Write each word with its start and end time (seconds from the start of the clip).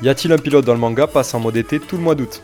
Y 0.00 0.08
a-t-il 0.08 0.32
un 0.32 0.38
pilote 0.38 0.64
dans 0.64 0.74
le 0.74 0.78
manga 0.78 1.08
passe 1.08 1.34
en 1.34 1.40
mode 1.40 1.56
été 1.56 1.80
tout 1.80 1.96
le 1.96 2.02
mois 2.02 2.14
d'août 2.14 2.40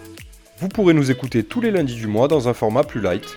Vous 0.59 0.69
pourrez 0.69 0.93
nous 0.93 1.13
écouter 1.13 1.45
tous 1.45 1.61
les 1.61 1.71
lundis 1.71 1.95
du 1.95 2.09
mois 2.09 2.27
dans 2.27 2.49
un 2.49 2.53
format 2.53 2.83
plus 2.83 3.01
light. 3.01 3.33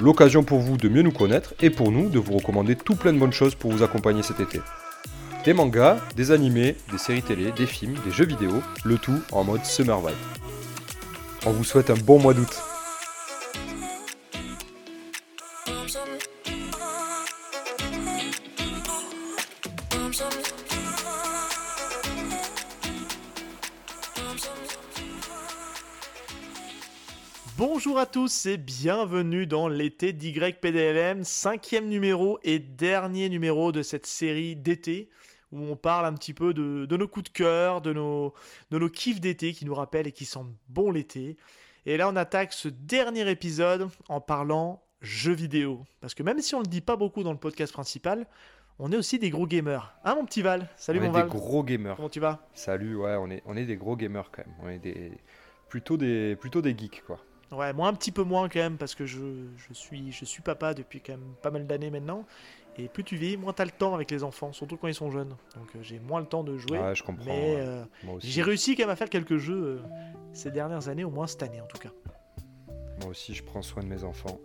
L'occasion 0.00 0.42
pour 0.42 0.58
vous 0.58 0.76
de 0.76 0.88
mieux 0.88 1.02
nous 1.02 1.12
connaître 1.12 1.54
et 1.60 1.70
pour 1.70 1.92
nous 1.92 2.08
de 2.08 2.18
vous 2.18 2.36
recommander 2.36 2.74
tout 2.74 2.96
plein 2.96 3.12
de 3.12 3.18
bonnes 3.18 3.32
choses 3.32 3.54
pour 3.54 3.70
vous 3.70 3.84
accompagner 3.84 4.24
cet 4.24 4.40
été. 4.40 4.60
Des 5.44 5.52
mangas, 5.52 5.98
des 6.16 6.32
animés, 6.32 6.74
des 6.90 6.98
séries 6.98 7.22
télé, 7.22 7.52
des 7.52 7.66
films, 7.66 7.94
des 8.04 8.10
jeux 8.10 8.26
vidéo, 8.26 8.60
le 8.84 8.98
tout 8.98 9.20
en 9.30 9.44
mode 9.44 9.64
Summer 9.64 10.00
Vibe. 10.00 10.16
On 11.46 11.52
vous 11.52 11.64
souhaite 11.64 11.90
un 11.90 11.96
bon 11.96 12.18
mois 12.18 12.34
d'août. 12.34 12.67
Bonjour 27.58 27.98
à 27.98 28.06
tous 28.06 28.46
et 28.46 28.56
bienvenue 28.56 29.44
dans 29.48 29.66
l'été 29.66 30.12
d'YPDLM, 30.12 31.24
cinquième 31.24 31.88
numéro 31.88 32.38
et 32.44 32.60
dernier 32.60 33.28
numéro 33.28 33.72
de 33.72 33.82
cette 33.82 34.06
série 34.06 34.54
d'été 34.54 35.10
où 35.50 35.58
on 35.64 35.74
parle 35.74 36.06
un 36.06 36.12
petit 36.12 36.34
peu 36.34 36.54
de, 36.54 36.86
nos 36.96 37.08
coups 37.08 37.32
de 37.32 37.36
cœur, 37.36 37.80
de 37.80 37.92
nos, 37.92 38.32
de 38.70 38.78
nos 38.78 38.88
kiffs 38.88 39.20
d'été 39.20 39.52
qui 39.54 39.64
nous 39.64 39.74
rappellent 39.74 40.06
et 40.06 40.12
qui 40.12 40.24
sentent 40.24 40.54
bon 40.68 40.92
l'été. 40.92 41.36
Et 41.84 41.96
là 41.96 42.08
on 42.08 42.14
attaque 42.14 42.52
ce 42.52 42.68
dernier 42.68 43.28
épisode 43.28 43.88
en 44.08 44.20
parlant 44.20 44.80
jeux 45.00 45.34
vidéo. 45.34 45.84
Parce 46.00 46.14
que 46.14 46.22
même 46.22 46.38
si 46.38 46.54
on 46.54 46.60
ne 46.60 46.64
le 46.64 46.70
dit 46.70 46.80
pas 46.80 46.94
beaucoup 46.94 47.24
dans 47.24 47.32
le 47.32 47.38
podcast 47.38 47.72
principal, 47.72 48.28
on 48.78 48.92
est 48.92 48.96
aussi 48.96 49.18
des 49.18 49.30
gros 49.30 49.48
gamers. 49.48 49.98
Hein 50.04 50.14
mon 50.14 50.26
petit 50.26 50.42
Val? 50.42 50.68
Salut 50.76 51.00
on 51.00 51.12
est 51.12 51.22
des 51.22 51.28
gros 51.28 51.64
gamers. 51.64 51.96
Comment 51.96 52.08
tu 52.08 52.20
vas? 52.20 52.46
Salut, 52.54 52.94
ouais, 52.94 53.16
on 53.18 53.28
est, 53.28 53.42
on 53.46 53.56
est 53.56 53.66
des 53.66 53.76
gros 53.76 53.96
gamers 53.96 54.30
quand 54.30 54.46
même. 54.46 54.54
On 54.62 54.68
est 54.68 54.78
des, 54.78 55.10
plutôt, 55.68 55.96
des, 55.96 56.36
plutôt 56.36 56.62
des 56.62 56.78
geeks 56.78 57.02
quoi. 57.04 57.18
Ouais, 57.50 57.72
moi 57.72 57.88
un 57.88 57.94
petit 57.94 58.12
peu 58.12 58.24
moins 58.24 58.48
quand 58.48 58.58
même 58.58 58.76
parce 58.76 58.94
que 58.94 59.06
je, 59.06 59.46
je 59.56 59.72
suis, 59.72 60.12
je 60.12 60.24
suis 60.24 60.42
papa 60.42 60.74
depuis 60.74 61.00
quand 61.00 61.12
même 61.12 61.34
pas 61.42 61.50
mal 61.50 61.66
d'années 61.66 61.90
maintenant. 61.90 62.24
Et 62.78 62.86
plus 62.86 63.02
tu 63.02 63.16
vis, 63.16 63.36
moins 63.36 63.52
tu 63.52 63.60
as 63.62 63.64
le 63.64 63.72
temps 63.72 63.92
avec 63.94 64.10
les 64.10 64.22
enfants, 64.22 64.52
surtout 64.52 64.76
quand 64.76 64.86
ils 64.86 64.94
sont 64.94 65.10
jeunes. 65.10 65.34
Donc 65.56 65.68
euh, 65.74 65.78
j'ai 65.82 65.98
moins 65.98 66.20
le 66.20 66.26
temps 66.26 66.44
de 66.44 66.56
jouer. 66.56 66.78
Ouais, 66.78 66.94
je 66.94 67.02
comprends. 67.02 67.24
Mais 67.26 67.56
euh, 67.56 67.84
j'ai 68.20 68.42
réussi 68.42 68.76
quand 68.76 68.84
même 68.84 68.90
à 68.90 68.96
faire 68.96 69.10
quelques 69.10 69.38
jeux 69.38 69.64
euh, 69.64 69.78
ces 70.32 70.52
dernières 70.52 70.88
années, 70.88 71.02
au 71.02 71.10
moins 71.10 71.26
cette 71.26 71.42
année 71.42 71.60
en 71.60 71.66
tout 71.66 71.78
cas. 71.78 71.90
Moi 73.00 73.10
aussi, 73.10 73.34
je 73.34 73.42
prends 73.42 73.62
soin 73.62 73.82
de 73.82 73.88
mes 73.88 74.04
enfants. 74.04 74.38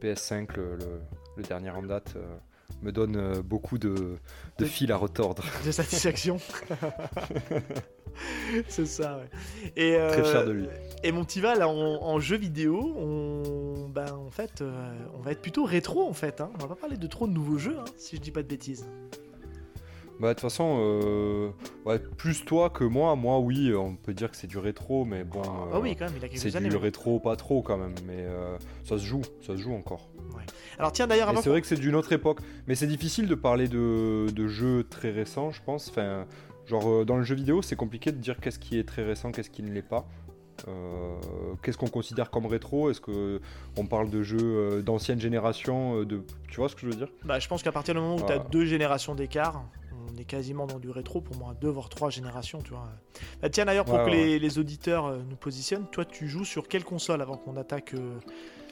PS5, 0.00 0.56
le, 0.56 0.78
le, 1.36 1.42
dernier 1.42 1.70
en 1.70 1.82
date, 1.82 2.16
me 2.82 2.90
donne 2.90 3.40
beaucoup 3.40 3.78
de, 3.78 4.18
de 4.58 4.64
fil 4.64 4.90
à 4.92 4.96
retordre. 4.96 5.44
De 5.64 5.70
satisfaction. 5.70 6.38
c'est 8.68 8.86
ça, 8.86 9.18
ouais. 9.18 9.72
Et, 9.76 9.96
Très 10.08 10.24
fier 10.24 10.44
de 10.44 10.52
lui. 10.52 10.66
Et 11.04 11.12
mon 11.12 11.24
petit 11.24 11.40
Val, 11.40 11.62
en, 11.62 12.20
jeu 12.20 12.36
vidéo, 12.36 12.94
on, 12.96 13.88
ben, 13.88 14.12
en 14.12 14.30
fait, 14.30 14.62
on 15.14 15.20
va 15.20 15.32
être 15.32 15.42
plutôt 15.42 15.64
rétro 15.64 16.08
en 16.08 16.12
fait. 16.12 16.40
Hein. 16.40 16.50
On 16.54 16.58
va 16.58 16.68
pas 16.68 16.76
parler 16.76 16.96
de 16.96 17.06
trop 17.06 17.26
de 17.26 17.32
nouveaux 17.32 17.58
jeux, 17.58 17.76
hein, 17.78 17.84
si 17.96 18.16
je 18.16 18.20
dis 18.20 18.30
pas 18.30 18.42
de 18.42 18.48
bêtises. 18.48 18.86
Bah 20.22 20.28
de 20.28 20.34
toute 20.34 20.42
façon, 20.42 20.76
euh, 20.78 21.50
ouais, 21.84 21.98
plus 21.98 22.44
toi 22.44 22.70
que 22.70 22.84
moi, 22.84 23.16
moi 23.16 23.40
oui, 23.40 23.74
on 23.74 23.96
peut 23.96 24.14
dire 24.14 24.30
que 24.30 24.36
c'est 24.36 24.46
du 24.46 24.58
rétro, 24.58 25.04
mais 25.04 25.24
bon. 25.24 25.42
ah 25.42 25.80
oui, 25.80 25.96
quand 25.96 26.04
même, 26.04 26.14
il 26.16 26.24
a 26.24 26.28
quelques 26.28 26.40
C'est 26.40 26.68
du 26.68 26.76
rétro, 26.76 27.18
pas 27.18 27.34
trop 27.34 27.60
quand 27.60 27.76
même, 27.76 27.94
mais 28.06 28.18
euh, 28.18 28.56
ça 28.84 28.98
se 28.98 29.04
joue, 29.04 29.22
ça 29.40 29.56
se 29.56 29.56
joue 29.56 29.74
encore. 29.74 30.10
Ouais. 30.36 30.44
Alors 30.78 30.92
tiens 30.92 31.08
d'ailleurs, 31.08 31.36
c'est 31.42 31.48
vrai 31.48 31.60
que 31.60 31.66
c'est 31.66 31.74
d'une 31.74 31.96
autre 31.96 32.12
époque, 32.12 32.38
mais 32.68 32.76
c'est 32.76 32.86
difficile 32.86 33.26
de 33.26 33.34
parler 33.34 33.66
de, 33.66 34.26
de, 34.30 34.46
jeux 34.46 34.84
très 34.88 35.10
récents, 35.10 35.50
je 35.50 35.60
pense. 35.60 35.88
Enfin, 35.88 36.26
genre 36.66 36.88
euh, 36.88 37.04
dans 37.04 37.16
le 37.16 37.22
jeu 37.22 37.34
vidéo, 37.34 37.62
c'est 37.62 37.76
compliqué 37.76 38.12
de 38.12 38.18
dire 38.18 38.38
qu'est-ce 38.40 38.58
qui 38.58 38.78
est 38.78 38.84
très 38.84 39.04
récent, 39.04 39.32
qu'est-ce 39.32 39.50
qui 39.50 39.62
ne 39.62 39.72
l'est 39.72 39.82
pas. 39.82 40.06
qu'est-ce 41.62 41.78
qu'on 41.78 41.88
considère 41.88 42.30
comme 42.30 42.46
rétro? 42.46 42.90
Est-ce 42.90 43.00
que 43.00 43.40
on 43.76 43.86
parle 43.86 44.10
de 44.10 44.22
jeux 44.22 44.82
d'ancienne 44.82 45.20
génération 45.20 46.04
de... 46.04 46.22
Tu 46.48 46.56
vois 46.56 46.68
ce 46.68 46.76
que 46.76 46.82
je 46.82 46.86
veux 46.86 46.96
dire? 46.96 47.08
Bah, 47.24 47.38
je 47.38 47.48
pense 47.48 47.62
qu'à 47.62 47.72
partir 47.72 47.94
du 47.94 48.00
moment 48.00 48.16
où 48.16 48.26
tu 48.26 48.32
as 48.32 48.38
deux 48.38 48.64
générations 48.64 49.14
d'écart, 49.14 49.64
on 50.12 50.16
est 50.18 50.24
quasiment 50.24 50.66
dans 50.66 50.78
du 50.78 50.90
rétro 50.90 51.20
pour 51.20 51.36
moi, 51.36 51.54
deux 51.60 51.68
voire 51.68 51.88
trois 51.88 52.10
générations, 52.10 52.60
tu 52.62 52.70
vois. 52.70 52.88
Bah, 53.40 53.48
tiens 53.48 53.64
d'ailleurs 53.64 53.84
pour 53.84 54.02
que 54.04 54.10
Les, 54.10 54.58
auditeurs 54.58 55.06
euh, 55.06 55.18
nous 55.28 55.36
positionnent, 55.36 55.86
toi 55.90 56.04
tu 56.04 56.28
joues 56.28 56.44
sur 56.44 56.68
quelle 56.68 56.84
console 56.84 57.22
avant 57.22 57.36
qu'on 57.36 57.56
attaque 57.56 57.94
euh, 57.94 58.18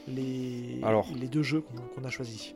les, 0.09 0.81
les 1.19 1.29
deux 1.29 1.43
jeux 1.43 1.63
qu'on 1.95 2.05
a 2.05 2.11
choisis? 2.11 2.55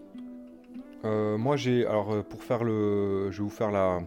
Euh, 1.04 1.38
Moi 1.38 1.56
j'ai 1.56 1.86
alors 1.86 2.24
pour 2.24 2.42
faire 2.42 2.64
le, 2.64 3.30
je 3.30 3.38
vais 3.38 3.44
vous 3.44 3.50
faire 3.50 3.70
la, 3.70 4.00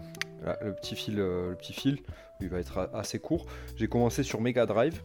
le 0.62 0.74
petit 0.74 0.96
fil, 0.96 1.16
le 1.16 1.56
petit 1.58 1.74
fil, 1.74 2.00
il 2.42 2.50
va 2.50 2.60
être 2.60 2.90
assez 2.94 3.20
court. 3.20 3.46
J'ai 3.76 3.88
commencé 3.88 4.24
sur 4.24 4.42
Mega 4.42 4.66
Drive. 4.66 5.02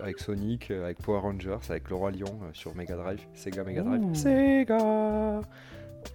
avec 0.00 0.18
Sonic, 0.18 0.70
avec 0.70 0.98
Power 0.98 1.20
Rangers, 1.20 1.58
avec 1.68 1.88
le 1.90 1.96
Roi 1.96 2.10
Lion 2.12 2.38
sur 2.52 2.74
Mega 2.74 2.96
Drive, 2.96 3.26
Sega 3.34 3.64
Mega 3.64 3.82
Drive. 3.82 4.14
Sega 4.14 5.42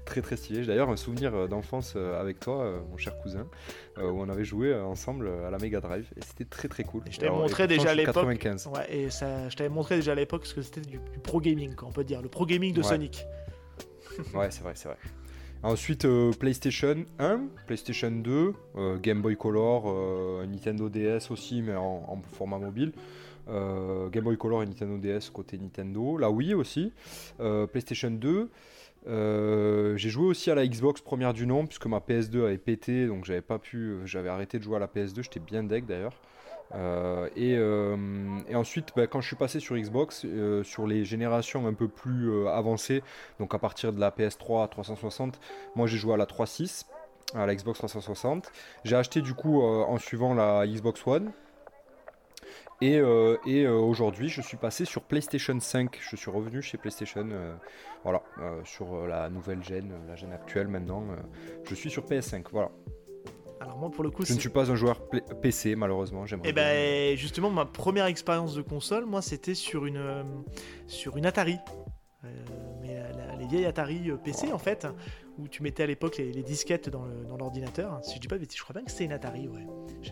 très 0.06 0.22
très 0.22 0.36
stylé. 0.36 0.64
J'ai 0.64 0.68
d'ailleurs 0.68 0.90
un 0.90 0.96
souvenir 0.96 1.34
euh, 1.34 1.48
d'enfance 1.48 1.94
euh, 1.96 2.20
avec 2.20 2.40
toi, 2.40 2.64
euh, 2.64 2.80
mon 2.90 2.98
cher 2.98 3.18
cousin, 3.18 3.48
où 3.98 4.02
on 4.02 4.30
avait 4.30 4.46
joué 4.46 4.74
ensemble 4.76 5.30
à 5.46 5.50
la 5.50 5.58
Mega 5.58 5.80
Drive 5.80 6.06
et 6.18 6.22
c'était 6.22 6.46
très 6.46 6.68
très 6.68 6.84
cool. 6.84 7.04
je 7.10 7.20
t'avais 7.20 7.32
montré 7.32 7.68
déjà 7.68 7.92
à 7.92 7.96
l'époque. 7.96 8.26
Ouais, 8.26 8.96
et 8.96 9.10
ça, 9.10 9.50
je 9.50 9.56
t'avais 9.56 9.70
montré 9.70 9.98
déjà 9.98 10.14
à 10.14 10.16
l'époque 10.16 10.46
ce 10.46 10.54
que 10.54 10.62
c'était 10.62 10.82
du, 10.82 11.00
pro 11.22 11.40
gaming, 11.40 11.74
on 11.84 11.92
peut 11.92 12.04
dire, 12.04 12.22
le 12.22 12.30
pro 12.30 12.46
gaming 12.46 12.74
de 12.74 12.82
Sonic. 12.82 13.26
ouais, 14.34 14.50
c'est 14.52 14.64
vrai, 14.64 14.74
c'est 14.76 14.88
vrai. 14.88 14.98
Ensuite, 15.64 16.06
PlayStation 16.40 17.06
1, 17.20 17.42
PlayStation 17.68 18.12
2, 18.12 18.54
Game 19.02 19.22
Boy 19.22 19.38
Color, 19.38 20.46
Nintendo 20.46 20.90
DS 20.90 21.32
aussi, 21.32 21.62
mais 21.62 21.76
en, 21.76 22.22
format 22.34 22.60
mobile. 22.60 22.92
Game 23.48 24.24
Boy 24.24 24.38
Color 24.38 24.64
et 24.64 24.66
Nintendo 24.66 24.98
DS 24.98 25.30
côté 25.32 25.58
Nintendo. 25.58 26.18
La 26.18 26.30
Wii 26.30 26.54
aussi. 26.54 26.92
PlayStation 27.72 28.12
2. 28.12 28.50
Euh, 29.08 29.98
j'ai 29.98 30.10
joué 30.10 30.26
aussi 30.26 30.50
à 30.50 30.56
la 30.56 30.66
Xbox 30.66 31.02
première 31.02 31.34
du 31.34 31.46
nom 31.46 31.66
puisque 31.66 31.88
ma 31.88 31.98
PS2 31.98 32.46
avait 32.46 32.58
pété 32.58 33.06
donc 33.06 33.26
j'avais 33.26 33.42
pas 33.42 33.60
pu 33.60 33.98
j'avais 34.06 34.30
arrêté 34.30 34.60
de 34.60 34.64
jouer 34.64 34.78
à 34.78 34.80
la 34.80 34.88
PS2 34.88 35.24
j'étais 35.24 35.42
bien 35.42 35.62
deck 35.62 35.86
d'ailleurs 35.86 36.14
euh, 36.76 37.30
euh, 37.38 38.40
et, 38.48 38.56
ensuite 38.56 38.90
bah, 38.96 39.08
quand 39.08 39.22
je 39.22 39.28
suis 39.28 39.36
passé 39.36 39.60
sur 39.60 39.76
Xbox 39.76 40.26
sur 40.64 40.88
les 40.88 41.06
générations 41.06 41.68
un 41.68 41.74
peu 41.74 41.88
plus 41.88 42.48
avancées 42.48 43.04
donc 43.40 43.54
à 43.54 43.60
partir 43.60 43.94
de 43.94 44.00
la 44.00 44.10
PS3 44.10 44.64
à 44.64 44.68
360 44.68 45.40
moi 45.76 45.88
j'ai 45.88 45.98
joué 45.98 46.14
à 46.14 46.18
la 46.18 46.26
3.6 46.26 46.86
à 47.36 47.46
la 47.46 47.56
Xbox 47.56 47.78
360 47.80 48.52
j'ai 48.84 48.96
acheté 48.96 49.22
du 49.22 49.34
coup 49.34 49.62
en 49.62 49.98
suivant 49.98 50.34
la 50.34 50.66
Xbox 50.66 51.06
One 51.06 51.32
et, 52.84 52.98
euh, 53.00 53.38
euh, 53.48 53.72
aujourd'hui, 53.72 54.28
je 54.28 54.42
suis 54.42 54.58
passé 54.58 54.84
sur 54.84 55.04
PlayStation 55.04 55.58
5. 55.58 55.98
Je 56.02 56.18
suis 56.18 56.30
revenu 56.30 56.62
chez 56.62 56.78
PlayStation, 56.78 57.30
euh, 57.32 57.56
voilà, 58.04 58.22
sur 58.66 59.08
la 59.08 59.30
nouvelle 59.30 59.64
gêne, 59.64 59.94
la 60.06 60.16
gêne 60.16 60.34
actuelle 60.34 60.68
maintenant. 60.68 61.06
je 61.64 61.76
suis 61.76 61.90
sur 61.90 62.06
PS5, 62.06 62.44
voilà. 62.52 62.72
Alors 63.64 63.78
moi, 63.78 63.90
pour 63.90 64.04
le 64.04 64.10
coup, 64.12 64.26
je 64.26 64.34
ne 64.34 64.40
suis 64.40 64.50
pas 64.50 64.70
un 64.70 64.76
joueur 64.76 65.00
PC, 65.42 65.78
malheureusement. 65.78 66.26
J'aimerais. 66.26 66.48
Et 66.48 66.52
eh 66.52 66.54
ben, 66.54 67.18
justement, 67.18 67.50
ma 67.50 67.64
première 67.64 68.08
expérience 68.08 68.56
de 68.56 68.62
console, 68.62 69.06
moi, 69.06 69.22
c'était 69.22 69.56
sur 69.56 69.86
une 69.86 70.44
sur 70.88 71.16
une 71.16 71.26
Atari. 71.26 71.58
mais 72.82 73.02
les 73.40 73.48
vieilles 73.48 73.66
Atari 73.66 74.12
PC 74.22 74.52
en 74.52 74.58
fait, 74.58 74.86
où 75.38 75.48
tu 75.48 75.64
mettais 75.64 75.84
à 75.84 75.88
l'époque 75.88 76.18
les, 76.18 76.44
disquettes 76.44 76.90
dans 76.90 77.38
l'ordinateur. 77.38 78.00
Si 78.04 78.16
je 78.16 78.20
dis 78.20 78.28
pas 78.28 78.36
je 78.38 78.62
crois 78.62 78.74
bien 78.74 78.84
que 78.84 78.92
c'était 78.92 79.06
une 79.06 79.14
Atari, 79.14 79.48
ouais. 79.48 79.66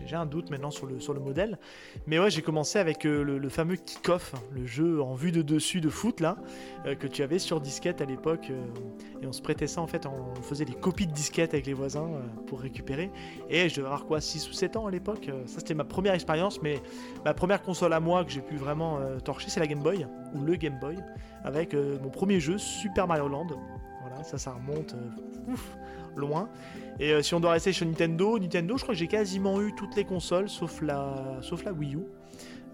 J'ai 0.06 0.16
un 0.16 0.26
doute 0.26 0.50
maintenant 0.50 0.70
sur 0.70 0.86
le, 0.86 1.20
modèle. 1.20 1.58
Mais 2.06 2.18
ouais, 2.18 2.30
j'ai 2.30 2.42
commencé 2.42 2.78
avec 2.78 3.04
euh, 3.04 3.22
le, 3.22 3.48
fameux 3.48 3.76
kick-off, 3.76 4.34
le 4.52 4.66
jeu 4.66 5.02
en 5.02 5.14
vue 5.14 5.32
de 5.32 5.42
dessus 5.42 5.80
de 5.80 5.90
foot, 5.90 6.20
là, 6.20 6.36
euh, 6.86 6.94
que 6.94 7.06
tu 7.06 7.22
avais 7.22 7.38
sur 7.38 7.60
disquette 7.60 8.00
à 8.00 8.04
l'époque. 8.04 8.48
Euh, 8.50 8.64
et 9.22 9.26
on 9.26 9.32
se 9.32 9.42
prêtait 9.42 9.66
ça, 9.66 9.80
en 9.80 9.86
fait, 9.86 10.06
on 10.06 10.34
faisait 10.42 10.64
des 10.64 10.74
copies 10.74 11.06
de 11.06 11.12
disquettes 11.12 11.54
avec 11.54 11.66
les 11.66 11.74
voisins 11.74 12.10
pour 12.46 12.60
récupérer. 12.60 13.10
Et 13.48 13.68
je 13.68 13.76
devais 13.76 13.86
avoir 13.86 14.06
quoi, 14.06 14.20
6 14.20 14.48
ou 14.48 14.52
7 14.52 14.76
ans 14.76 14.86
à 14.86 14.90
l'époque. 14.90 15.30
ça, 15.46 15.60
c'était 15.60 15.74
ma 15.74 15.84
première 15.84 16.14
expérience, 16.14 16.60
mais 16.62 16.80
ma 17.24 17.34
première 17.34 17.62
console 17.62 17.92
à 17.92 18.00
moi 18.00 18.24
que 18.24 18.32
j'ai 18.32 18.40
pu 18.40 18.56
vraiment 18.56 18.98
torcher, 19.24 19.48
c'est 19.48 19.60
la 19.60 19.66
Game 19.66 19.82
Boy, 19.82 20.06
ou 20.34 20.40
le 20.40 20.56
Game 20.56 20.78
Boy, 20.80 20.96
avec 21.44 21.74
mon 21.74 22.10
premier 22.10 22.40
jeu, 22.40 22.58
Super 22.58 23.06
Mario 23.06 23.28
Land 23.28 23.48
ça, 24.22 24.38
ça 24.38 24.52
remonte 24.52 24.94
euh, 24.94 25.54
loin. 26.16 26.48
Et 27.00 27.12
euh, 27.12 27.22
si 27.22 27.34
on 27.34 27.40
doit 27.40 27.52
rester 27.52 27.72
sur 27.72 27.86
Nintendo, 27.86 28.38
Nintendo, 28.38 28.76
je 28.76 28.82
crois 28.82 28.94
que 28.94 28.98
j'ai 28.98 29.08
quasiment 29.08 29.60
eu 29.62 29.74
toutes 29.74 29.96
les 29.96 30.04
consoles 30.04 30.48
sauf 30.48 30.82
la 30.82 31.40
Wii 31.72 31.96
U. 31.96 32.00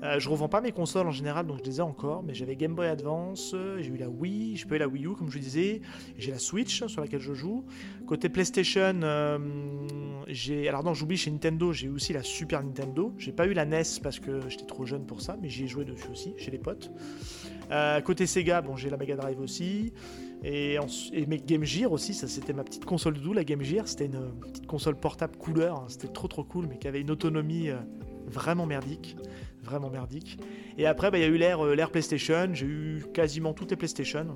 Euh, 0.02 0.20
je 0.20 0.28
revends 0.28 0.48
pas 0.48 0.60
mes 0.60 0.70
consoles 0.70 1.08
en 1.08 1.12
général, 1.12 1.46
donc 1.46 1.58
je 1.58 1.64
les 1.64 1.78
ai 1.78 1.80
encore, 1.80 2.22
mais 2.22 2.32
j'avais 2.32 2.54
Game 2.54 2.74
Boy 2.74 2.86
Advance, 2.86 3.52
euh, 3.54 3.78
j'ai 3.80 3.90
eu 3.90 3.96
la 3.96 4.08
Wii, 4.08 4.56
je 4.56 4.66
peux 4.66 4.76
eu 4.76 4.78
la 4.78 4.86
Wii 4.86 5.06
U 5.06 5.14
comme 5.14 5.30
je 5.30 5.38
disais, 5.38 5.80
j'ai 6.16 6.30
la 6.30 6.38
Switch 6.38 6.86
sur 6.86 7.00
laquelle 7.00 7.20
je 7.20 7.34
joue. 7.34 7.64
Côté 8.06 8.28
PlayStation, 8.28 9.00
euh, 9.02 9.38
j'ai. 10.28 10.68
Alors 10.68 10.84
non, 10.84 10.94
j'oublie 10.94 11.16
chez 11.16 11.30
Nintendo, 11.30 11.72
j'ai 11.72 11.88
eu 11.88 11.90
aussi 11.90 12.12
la 12.12 12.22
Super 12.22 12.62
Nintendo. 12.62 13.12
J'ai 13.18 13.32
pas 13.32 13.46
eu 13.46 13.54
la 13.54 13.64
NES 13.64 13.82
parce 14.02 14.20
que 14.20 14.48
j'étais 14.48 14.66
trop 14.66 14.86
jeune 14.86 15.04
pour 15.04 15.20
ça, 15.20 15.36
mais 15.40 15.48
j'y 15.48 15.64
ai 15.64 15.66
joué 15.66 15.84
dessus 15.84 16.08
aussi, 16.12 16.34
chez 16.36 16.52
les 16.52 16.58
potes. 16.58 16.92
côté 18.04 18.26
Sega, 18.26 18.62
bon, 18.62 18.76
j'ai 18.76 18.90
la 18.90 18.96
Mega 18.96 19.16
Drive 19.16 19.40
aussi. 19.40 19.92
Et, 20.44 20.78
mes 21.26 21.38
Game 21.38 21.64
Gear 21.64 21.90
aussi, 21.90 22.14
ça 22.14 22.28
c'était 22.28 22.52
ma 22.52 22.62
petite 22.62 22.84
console 22.84 23.18
doux, 23.18 23.32
la 23.32 23.42
Game 23.42 23.62
Gear. 23.62 23.88
C'était 23.88 24.06
une 24.06 24.30
petite 24.40 24.66
console 24.68 24.94
portable 24.94 25.36
couleur, 25.36 25.80
hein. 25.80 25.86
c'était 25.88 26.08
trop 26.08 26.28
trop 26.28 26.44
cool, 26.44 26.66
mais 26.68 26.78
qui 26.78 26.86
avait 26.86 27.00
une 27.00 27.10
autonomie 27.10 27.70
vraiment 28.28 28.66
merdique 28.66 29.16
vraiment 29.68 29.90
merdique. 29.90 30.38
Et 30.76 30.86
après, 30.86 31.10
bah, 31.10 31.18
il 31.18 31.22
y 31.22 31.24
a 31.24 31.28
eu 31.28 31.36
l'ère 31.36 31.64
euh, 31.64 31.86
PlayStation, 31.86 32.48
j'ai 32.52 32.66
eu 32.66 33.04
quasiment 33.12 33.52
toutes 33.52 33.70
les 33.70 33.76
PlayStation. 33.76 34.26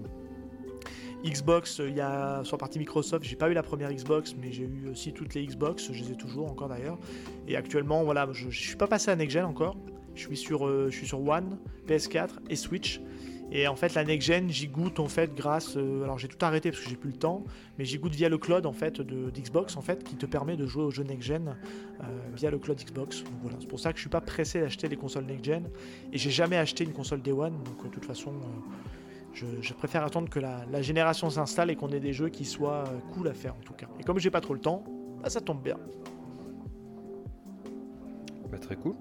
Xbox, 1.25 1.81
euh, 1.81 1.88
il 1.88 1.96
y 1.96 2.00
a 2.00 2.43
sur 2.44 2.58
partie 2.58 2.79
Microsoft, 2.79 3.25
j'ai 3.25 3.37
pas 3.37 3.49
eu 3.49 3.55
la 3.55 3.62
première 3.62 3.93
Xbox, 3.93 4.34
mais 4.40 4.50
j'ai 4.50 4.64
eu 4.64 4.88
aussi 4.90 5.12
toutes 5.12 5.34
les 5.34 5.46
Xbox, 5.46 5.93
je 5.93 6.02
les 6.02 6.12
ai 6.12 6.17
toujours 6.17 6.50
encore 6.50 6.69
d'ailleurs. 6.69 6.99
Et 7.46 7.56
actuellement, 7.56 8.02
voilà, 8.05 8.29
je, 8.32 8.50
je 8.50 8.61
suis 8.61 8.76
pas 8.76 8.87
passé 8.87 9.11
à 9.11 9.17
Next 9.17 9.32
Gen 9.32 9.44
encore. 9.44 9.76
Je 10.14 10.26
suis 10.26 10.37
sur, 10.37 10.67
euh, 10.67 10.88
je 10.90 10.96
suis 10.96 11.06
sur 11.06 11.26
One, 11.26 11.58
PS4 11.88 12.31
et 12.50 12.56
Switch. 12.56 13.00
Et 13.54 13.69
en 13.69 13.76
fait, 13.76 13.94
la 13.94 14.02
next 14.02 14.26
gen, 14.28 14.49
j'y 14.49 14.66
goûte 14.66 14.99
en 14.99 15.08
fait 15.08 15.34
grâce. 15.34 15.76
Euh, 15.76 16.02
alors 16.04 16.19
j'ai 16.19 16.26
tout 16.26 16.43
arrêté 16.43 16.70
parce 16.70 16.82
que 16.82 16.88
j'ai 16.88 16.96
plus 16.96 17.10
le 17.10 17.19
temps, 17.19 17.44
mais 17.78 17.84
j'y 17.84 17.99
goûte 17.99 18.14
via 18.14 18.31
le 18.31 18.38
cloud 18.38 18.64
en 18.64 18.72
fait 18.72 19.02
d'Xbox 19.02 19.76
en 19.76 19.82
fait 19.82 20.02
qui 20.02 20.16
te 20.16 20.25
permet 20.25 20.56
de 20.56 20.66
jouer 20.66 20.84
au 20.84 20.90
jeu 20.90 21.02
next 21.02 21.28
gen 21.28 21.54
euh, 22.00 22.04
via 22.34 22.50
le 22.50 22.58
cloud 22.58 22.78
Xbox. 22.82 23.22
voilà, 23.43 23.58
c'est 23.60 23.69
pour 23.69 23.78
ça 23.78 23.93
que 23.93 23.99
je 23.99 24.04
suis 24.04 24.10
pas 24.10 24.22
pressé 24.22 24.60
d'acheter 24.60 24.88
les 24.88 24.96
consoles 24.96 25.26
next 25.26 25.44
gen 25.44 25.69
et 26.12 26.19
j'ai 26.19 26.31
jamais 26.31 26.56
acheté 26.56 26.84
une 26.84 26.94
console 26.94 27.20
Day 27.20 27.32
One. 27.32 27.62
Donc 27.62 27.84
de 27.84 27.88
toute 27.90 28.06
façon, 28.06 28.31
euh, 29.43 29.46
je, 29.60 29.72
préfère 29.75 30.02
attendre 30.02 30.31
que 30.31 30.40
la, 30.40 30.81
génération 30.81 31.28
s'installe 31.28 31.70
et 31.70 31.76
qu'on 31.76 31.90
ait 31.90 32.00
des 32.00 32.14
jeux 32.14 32.31
qui 32.31 32.46
soient 32.46 32.84
cool 33.12 33.28
à 33.28 33.34
faire 33.34 33.54
en 33.54 33.62
tout 33.62 33.75
cas. 33.75 33.87
Et 34.00 34.02
comme 34.02 34.19
j'ai 34.19 34.31
pas 34.31 34.40
trop 34.40 34.54
le 34.54 34.60
temps, 34.60 34.82
bah, 35.22 35.28
ça 35.28 35.43
tombe 35.43 35.62
bien. 35.62 35.76
Bah, 38.50 38.58
très 38.58 38.76
cool. 38.76 38.94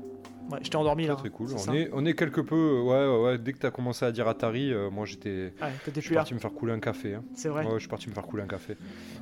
Ouais, 0.52 0.60
je 0.62 0.70
t'ai 0.70 0.76
endormi 0.76 1.08
là. 1.08 1.16
Très 1.16 1.30
cool. 1.30 1.48
On 1.68 1.74
est, 1.74 1.90
on 1.94 2.06
est, 2.06 2.14
quelque 2.14 2.42
peu. 2.42 2.56
Euh, 2.56 2.82
ouais, 2.82 3.24
ouais, 3.24 3.38
dès 3.38 3.54
que 3.54 3.60
tu 3.60 3.66
as 3.66 3.72
commencé 3.72 4.04
à 4.06 4.12
dire 4.12 4.28
Atari, 4.28 4.74
euh, 4.74 4.90
moi 4.90 5.06
j'étais. 5.06 5.54
Ouais, 5.62 5.70
je 5.96 6.00
suis 6.02 6.14
parti 6.16 6.34
me 6.34 6.40
faire 6.40 6.52
couler 6.52 6.74
un 6.74 6.80
café. 6.80 7.16
Hein. 7.16 7.24
C'est 7.36 7.50
vrai. 7.50 7.66
Ouais, 7.66 7.74
je 7.76 7.80
suis 7.80 7.88
parti 7.88 8.10
me 8.10 8.14
faire 8.14 8.26
couler 8.26 8.44
un 8.44 8.48
café. 8.48 8.76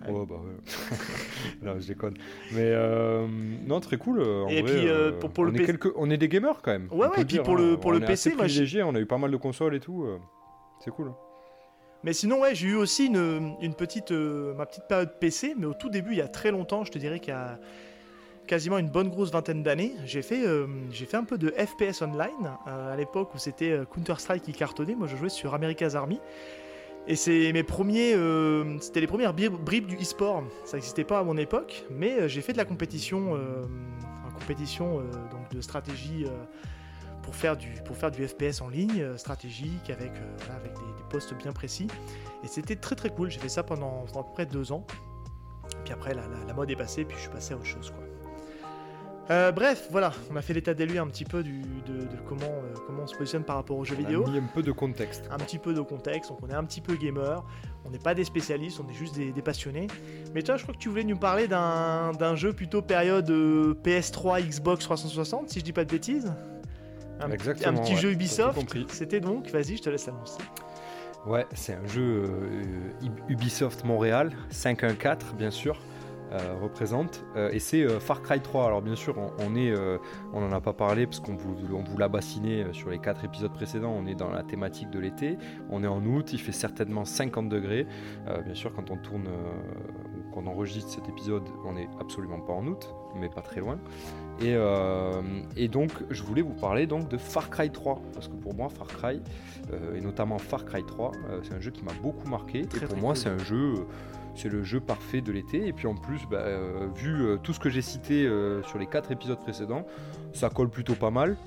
Oh, 0.09 0.25
bah 0.25 0.35
ouais. 0.35 0.97
non, 1.61 1.79
je 1.79 1.87
déconne. 1.87 2.15
Mais 2.53 2.71
euh, 2.73 3.27
non, 3.67 3.79
très 3.79 3.97
cool. 3.97 4.21
et 4.49 4.63
puis 4.63 4.87
pour, 5.33 5.45
le 5.45 5.51
on, 5.51 5.55
est 5.55 5.65
quelques... 5.65 5.91
on 5.95 6.09
est 6.09 6.17
des 6.17 6.29
gamers 6.29 6.61
quand 6.61 6.71
même. 6.71 6.87
Ouais, 6.91 7.07
ouais, 7.07 7.21
et 7.21 7.25
puis 7.25 7.39
pour 7.39 7.55
le, 7.55 7.77
pour 7.77 7.91
le 7.91 7.99
PC, 7.99 8.33
moi. 8.35 8.47
Léger, 8.47 8.83
on 8.83 8.95
a 8.95 8.99
eu 8.99 9.05
pas 9.05 9.17
mal 9.17 9.31
de 9.31 9.37
consoles 9.37 9.75
et 9.75 9.79
tout. 9.79 10.05
C'est 10.83 10.91
cool. 10.91 11.11
Mais 12.03 12.13
sinon, 12.13 12.39
ouais, 12.39 12.55
j'ai 12.55 12.69
eu 12.69 12.75
aussi 12.75 13.07
une, 13.07 13.55
une 13.61 13.73
petite, 13.75 14.11
ma 14.11 14.65
petite 14.65 14.85
période 14.87 15.19
PC, 15.19 15.53
mais 15.57 15.65
au 15.65 15.73
tout 15.73 15.89
début, 15.89 16.11
il 16.11 16.17
y 16.17 16.21
a 16.21 16.27
très 16.27 16.49
longtemps, 16.51 16.85
je 16.85 16.91
te 16.91 16.97
dirais 16.97 17.19
qu'il 17.19 17.33
y 17.33 17.37
a 17.37 17.59
quasiment 18.49 18.79
une 18.79 18.89
bonne 18.89 19.09
grosse 19.09 19.31
vingtaine 19.31 19.61
d'années, 19.61 19.93
j'ai 20.05 20.23
fait, 20.23 20.43
euh, 20.43 20.65
fait 20.91 21.15
un 21.15 21.23
peu 21.23 21.37
de 21.37 21.53
FPS 21.55 22.01
online 22.01 22.49
euh, 22.67 22.93
à 22.93 22.95
l'époque 22.95 23.29
où 23.35 23.37
c'était 23.37 23.69
euh, 23.69 23.85
Counter-Strike 23.85 24.41
qui 24.41 24.53
cartonnait. 24.53 24.95
Moi, 24.95 25.05
je 25.05 25.15
jouais 25.15 25.29
sur 25.29 25.53
America's 25.53 25.93
Army. 25.93 26.19
Et 27.07 27.15
c'est 27.15 27.53
mes 27.53 27.63
premiers, 27.63 28.13
c'était 28.81 28.99
les 28.99 29.07
premières 29.07 29.33
bribes 29.33 29.87
du 29.87 29.95
e-sport. 29.95 30.43
Ça 30.65 30.77
n'existait 30.77 31.05
pas 31.05 31.19
à 31.19 31.23
mon 31.23 31.37
époque, 31.37 31.85
mais 31.89 32.27
j'ai 32.27 32.41
fait 32.41 32.51
de 32.51 32.57
la 32.57 32.65
compétition, 32.65 33.39
compétition 34.37 34.97
donc 35.31 35.49
de 35.49 35.59
stratégie 35.61 36.25
pour 37.23 37.33
faire 37.33 37.57
du 37.57 37.69
pour 37.85 37.97
faire 37.97 38.11
du 38.11 38.27
FPS 38.27 38.61
en 38.61 38.67
ligne, 38.67 39.17
stratégique 39.17 39.89
avec 39.89 40.11
avec 40.55 40.73
des, 40.73 41.03
postes 41.09 41.33
bien 41.35 41.53
précis. 41.53 41.87
Et 42.43 42.47
c'était 42.47 42.75
très 42.75 42.95
très 42.95 43.09
cool. 43.09 43.31
J'ai 43.31 43.39
fait 43.39 43.49
ça 43.49 43.63
pendant, 43.63 44.05
à 44.13 44.23
peu 44.23 44.33
près 44.33 44.45
deux 44.45 44.71
ans. 44.71 44.85
Puis 45.85 45.93
après, 45.93 46.13
la, 46.13 46.27
la, 46.27 46.45
la 46.45 46.53
mode 46.53 46.69
est 46.69 46.75
passée, 46.75 47.05
puis 47.05 47.15
je 47.15 47.21
suis 47.21 47.31
passé 47.31 47.53
à 47.53 47.57
autre 47.57 47.65
chose 47.65 47.89
quoi. 47.89 48.08
Euh, 49.31 49.51
bref, 49.51 49.87
voilà, 49.91 50.11
on 50.31 50.35
a 50.35 50.41
fait 50.41 50.53
l'état 50.53 50.73
des 50.73 50.87
lieux 50.87 50.99
un 50.99 51.05
petit 51.05 51.23
peu 51.23 51.43
du, 51.43 51.61
de, 51.61 52.07
comment, 52.27 52.45
euh, 52.45 52.73
comment 52.87 53.03
on 53.03 53.07
se 53.07 53.15
positionne 53.15 53.43
par 53.43 53.57
rapport 53.57 53.77
aux 53.77 53.85
jeux 53.85 53.95
vidéo. 53.95 54.25
A 54.25 54.31
mis 54.31 54.39
un 54.39 54.49
peu 54.53 54.63
de 54.63 54.71
contexte. 54.71 55.29
Un 55.29 55.37
petit 55.37 55.59
peu 55.59 55.75
de 55.75 55.81
contexte, 55.81 56.31
donc 56.31 56.39
on 56.41 56.49
est 56.49 56.55
un 56.55 56.63
petit 56.63 56.81
peu 56.81 56.95
gamer, 56.95 57.45
on 57.85 57.91
n'est 57.91 57.99
pas 57.99 58.15
des 58.15 58.23
spécialistes, 58.23 58.79
on 58.83 58.89
est 58.89 58.95
juste 58.95 59.15
des, 59.15 59.41
passionnés. 59.43 59.85
Mais 60.33 60.41
toi, 60.41 60.57
je 60.57 60.63
crois 60.63 60.73
que 60.73 60.79
tu 60.79 60.89
voulais 60.89 61.03
nous 61.03 61.17
parler 61.17 61.47
d'un 61.47 62.35
jeu 62.35 62.53
plutôt 62.53 62.81
période 62.81 63.29
euh, 63.29 63.75
PS3, 63.83 64.41
Xbox 64.41 64.85
360, 64.85 65.49
si 65.49 65.59
je 65.59 65.63
dis 65.63 65.73
pas 65.73 65.85
de 65.85 65.91
bêtises. 65.91 66.33
Un, 67.19 67.29
Exactement, 67.29 67.79
un 67.79 67.83
petit 67.83 67.97
jeu 67.97 68.11
Ubisoft. 68.11 68.57
C'était 68.89 69.19
donc, 69.19 69.49
vas-y, 69.51 69.77
je 69.77 69.83
te 69.83 69.89
laisse 69.91 70.07
annoncer. 70.07 70.41
Ouais, 71.27 71.45
c'est 71.53 71.73
un 71.73 71.85
jeu 71.85 72.23
Ubisoft 73.27 73.83
Montréal, 73.83 74.31
514 74.49 75.35
bien 75.35 75.51
sûr. 75.51 75.77
Euh, 76.31 76.53
représente. 76.61 77.25
Euh, 77.35 77.49
et 77.51 77.57
c'est 77.57 77.81
euh, 77.81 77.99
Far 77.99 78.21
Cry 78.21 78.39
3. 78.39 78.67
Alors 78.67 78.83
bien 78.83 78.95
sûr, 78.95 79.15
on, 79.39 79.55
est, 79.55 79.73
on 80.33 80.43
en 80.43 80.51
a 80.51 80.61
pas 80.61 80.73
parlé 80.73 81.07
parce 81.07 81.19
qu'on 81.19 81.35
vous, 81.35 81.55
on 81.73 81.83
vous 81.83 81.97
l'a 81.97 82.07
bassiné 82.07 82.65
sur 82.71 82.89
les 82.89 82.99
4 82.99 83.25
épisodes 83.25 83.51
précédents. 83.51 83.91
On 83.91 84.05
est 84.05 84.13
dans 84.13 84.29
la 84.29 84.43
thématique 84.43 84.91
de 84.91 84.99
l'été. 84.99 85.37
On 85.71 85.83
est 85.83 85.87
en 85.87 86.05
août, 86.05 86.31
il 86.31 86.39
fait 86.39 86.51
certainement 86.51 87.05
50 87.05 87.49
degrés. 87.49 87.87
bien 88.45 88.53
sûr, 88.53 88.73
quand 88.73 88.91
on 88.91 88.97
tourne 88.97 89.27
ou 89.27 90.31
qu'on 90.31 90.45
enregistre 90.45 90.91
cet 90.91 91.09
épisode, 91.09 91.43
on 91.65 91.73
n'est 91.73 91.89
absolument 91.99 92.39
pas 92.39 92.53
en 92.53 92.65
août, 92.67 92.93
mais 93.15 93.29
pas 93.29 93.41
très 93.41 93.61
loin. 93.61 93.79
Et, 94.41 94.55
et, 95.57 95.67
donc, 95.67 95.91
je 96.09 96.23
voulais 96.23 96.41
vous 96.41 96.53
parler 96.53 96.85
donc 96.85 97.09
de 97.09 97.17
Far 97.17 97.49
Cry 97.49 97.71
3 97.71 98.01
parce 98.13 98.27
que 98.27 98.35
pour 98.35 98.53
moi, 98.53 98.69
Far 98.69 98.87
Cry 98.87 99.21
et 99.95 100.01
notamment 100.01 100.37
Far 100.37 100.65
Cry 100.65 100.83
3, 100.83 101.11
c'est 101.43 101.53
un 101.53 101.59
jeu 101.59 101.71
qui 101.71 101.83
m'a 101.83 101.93
beaucoup 102.03 102.27
marqué. 102.27 102.61
et 102.61 102.85
pour 102.85 102.97
moi, 102.97 103.15
c'est 103.15 103.29
un 103.29 103.39
jeu 103.39 103.85
c'est 104.39 104.49
le 104.49 104.63
jeu 104.63 104.79
parfait 104.79 105.21
de 105.21 105.31
l'été. 105.31 105.67
Et 105.67 105.73
puis 105.73 105.87
en 105.87 105.95
plus, 105.95 106.21
bah, 106.29 106.37
euh, 106.39 106.87
vu 106.95 107.21
euh, 107.21 107.37
tout 107.37 107.53
ce 107.53 107.59
que 107.59 107.69
j'ai 107.69 107.81
cité 107.81 108.25
euh, 108.25 108.63
sur 108.63 108.79
les 108.79 108.87
quatre 108.87 109.11
épisodes 109.11 109.39
précédents, 109.39 109.85
ça 110.33 110.49
colle 110.49 110.69
plutôt 110.69 110.95
pas 110.95 111.11
mal. 111.11 111.37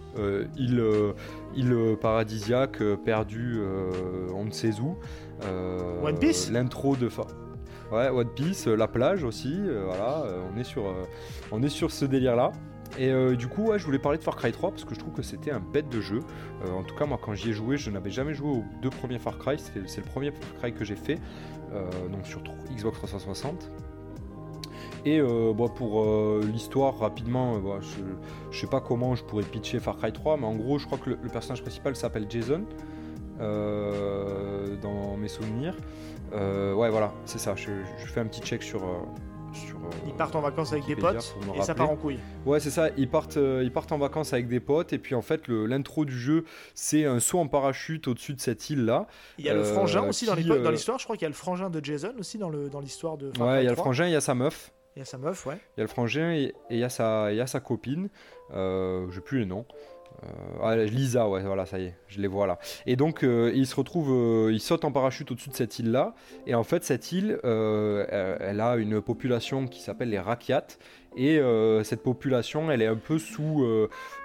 il, 0.56 0.82
il 1.54 1.96
paradisiaque, 2.00 2.82
perdu, 3.04 3.60
on 4.34 4.44
ne 4.44 4.50
sait 4.50 4.80
où. 4.80 4.96
One 6.04 6.18
Piece 6.18 6.50
L'intro 6.50 6.96
de... 6.96 7.08
Ouais, 7.92 8.08
One 8.08 8.28
Piece, 8.28 8.66
la 8.66 8.88
plage 8.88 9.22
aussi, 9.22 9.56
voilà, 9.84 10.24
on, 10.52 10.58
est 10.58 10.64
sur, 10.64 10.92
on 11.52 11.62
est 11.62 11.68
sur 11.68 11.90
ce 11.92 12.04
délire-là. 12.04 12.52
Et 12.98 13.12
du 13.36 13.46
coup, 13.46 13.70
je 13.76 13.84
voulais 13.84 14.00
parler 14.00 14.18
de 14.18 14.24
Far 14.24 14.34
Cry 14.36 14.50
3 14.50 14.70
parce 14.70 14.84
que 14.84 14.94
je 14.94 15.00
trouve 15.00 15.14
que 15.14 15.22
c'était 15.22 15.52
un 15.52 15.60
bête 15.60 15.88
de 15.88 16.00
jeu. 16.00 16.20
en 16.68 16.82
tout 16.82 16.96
cas, 16.96 17.06
moi, 17.06 17.18
quand 17.22 17.34
j'y 17.34 17.50
ai 17.50 17.52
joué, 17.52 17.76
je 17.76 17.90
n'avais 17.90 18.10
jamais 18.10 18.34
joué 18.34 18.50
aux 18.50 18.64
deux 18.82 18.90
premiers 18.90 19.20
Far 19.20 19.38
Cry. 19.38 19.58
C'est 19.58 20.00
le 20.00 20.06
premier 20.06 20.32
Far 20.32 20.54
Cry 20.58 20.72
que 20.72 20.84
j'ai 20.84 20.96
fait. 20.96 21.18
Euh, 21.74 22.08
donc 22.08 22.26
sur 22.26 22.40
Xbox 22.74 22.98
360. 22.98 23.70
Et 25.04 25.18
euh, 25.18 25.52
pour 25.52 26.02
euh, 26.02 26.44
l'histoire, 26.44 26.96
rapidement, 26.98 27.60
je, 27.80 28.56
sais 28.56 28.66
pas 28.68 28.80
comment 28.80 29.14
je 29.14 29.24
pourrais 29.24 29.42
pitcher 29.42 29.80
Far 29.80 29.96
Cry 29.96 30.12
3, 30.12 30.36
mais 30.36 30.46
en 30.46 30.54
gros, 30.54 30.78
je 30.78 30.86
crois 30.86 30.98
que 30.98 31.10
le, 31.10 31.16
personnage 31.28 31.62
principal 31.62 31.96
s'appelle 31.96 32.26
Jason, 32.28 32.64
dans 33.40 35.16
mes 35.18 35.28
souvenirs. 35.28 35.76
ouais, 36.32 36.90
voilà, 36.90 37.12
c'est 37.24 37.38
ça. 37.38 37.56
Je, 37.56 37.70
je, 37.98 38.06
fais 38.06 38.20
un 38.20 38.26
petit 38.26 38.42
check 38.42 38.62
sur, 38.62 38.82
euh, 39.52 40.06
ils 40.06 40.14
partent 40.14 40.36
en 40.36 40.40
vacances 40.40 40.72
avec 40.72 40.86
des 40.86 40.96
potes 40.96 41.36
et 41.54 41.62
ça 41.62 41.74
part 41.74 41.90
en 41.90 41.96
couille. 41.96 42.18
Ouais, 42.46 42.60
c'est 42.60 42.70
ça. 42.70 42.90
Ils 42.96 43.08
partent, 43.08 43.36
euh, 43.36 43.62
ils 43.62 43.72
partent 43.72 43.92
en 43.92 43.98
vacances 43.98 44.32
avec 44.32 44.48
des 44.48 44.60
potes 44.60 44.92
et 44.92 44.98
puis 44.98 45.14
en 45.14 45.22
fait, 45.22 45.48
l'intro 45.48 46.04
du 46.04 46.18
jeu, 46.18 46.44
c'est 46.74 47.04
un 47.04 47.20
saut 47.20 47.38
en 47.38 47.48
parachute 47.48 48.08
au-dessus 48.08 48.34
de 48.34 48.40
cette 48.40 48.70
île 48.70 48.84
là. 48.84 49.06
Il 49.38 49.44
y 49.44 49.48
a 49.48 49.54
le 49.54 49.64
frangin 49.64 50.04
euh, 50.04 50.08
aussi 50.08 50.26
dans 50.26 50.34
l'histoire. 50.34 50.98
Je 50.98 51.04
crois 51.04 51.16
qu'il 51.16 51.24
y 51.24 51.26
a 51.26 51.30
le 51.30 51.34
frangin 51.34 51.70
de 51.70 51.84
Jason 51.84 52.14
aussi 52.18 52.38
dans 52.38 52.50
l'histoire 52.80 53.16
de. 53.16 53.26
ouais, 53.38 53.62
il 53.62 53.64
y 53.64 53.68
a 53.68 53.70
le 53.70 53.76
frangin, 53.76 54.06
il 54.06 54.12
y 54.12 54.16
a 54.16 54.20
sa 54.20 54.34
meuf. 54.34 54.72
Il 54.94 54.98
y 54.98 55.02
a 55.02 55.06
sa 55.06 55.16
meuf, 55.16 55.46
ouais. 55.46 55.58
Il 55.76 55.80
y 55.80 55.82
a 55.82 55.84
le 55.84 55.88
frangin 55.88 56.32
et, 56.32 56.54
il 56.68 56.78
y 56.78 56.84
a 56.84 56.90
sa, 56.90 57.32
il 57.32 57.36
y 57.36 57.40
a 57.40 57.46
sa 57.46 57.60
copine. 57.60 58.10
Euh, 58.52 59.06
plus 59.24 59.40
les 59.40 59.46
noms. 59.46 59.64
Euh, 60.62 60.84
Lisa, 60.84 61.28
ouais, 61.28 61.42
voilà, 61.42 61.66
ça 61.66 61.78
y 61.78 61.86
est, 61.86 61.94
je 62.08 62.20
les 62.20 62.28
vois 62.28 62.46
là. 62.46 62.58
Et 62.86 62.96
donc, 62.96 63.22
euh, 63.22 63.52
il 63.54 63.66
se 63.66 63.74
retrouve, 63.74 64.10
euh, 64.10 64.52
il 64.52 64.60
saute 64.60 64.84
en 64.84 64.92
parachute 64.92 65.30
au-dessus 65.30 65.50
de 65.50 65.54
cette 65.54 65.78
île-là. 65.78 66.14
Et 66.46 66.54
en 66.54 66.62
fait, 66.62 66.84
cette 66.84 67.12
île, 67.12 67.38
elle 67.42 68.60
a 68.60 68.76
une 68.76 69.00
population 69.00 69.66
qui 69.66 69.80
s'appelle 69.80 70.10
les 70.10 70.20
Rakyat. 70.20 70.66
Et 71.14 71.40
cette 71.84 72.02
population, 72.02 72.70
elle 72.70 72.80
est 72.80 72.86
un 72.86 72.96
peu 72.96 73.18
sous, 73.18 73.66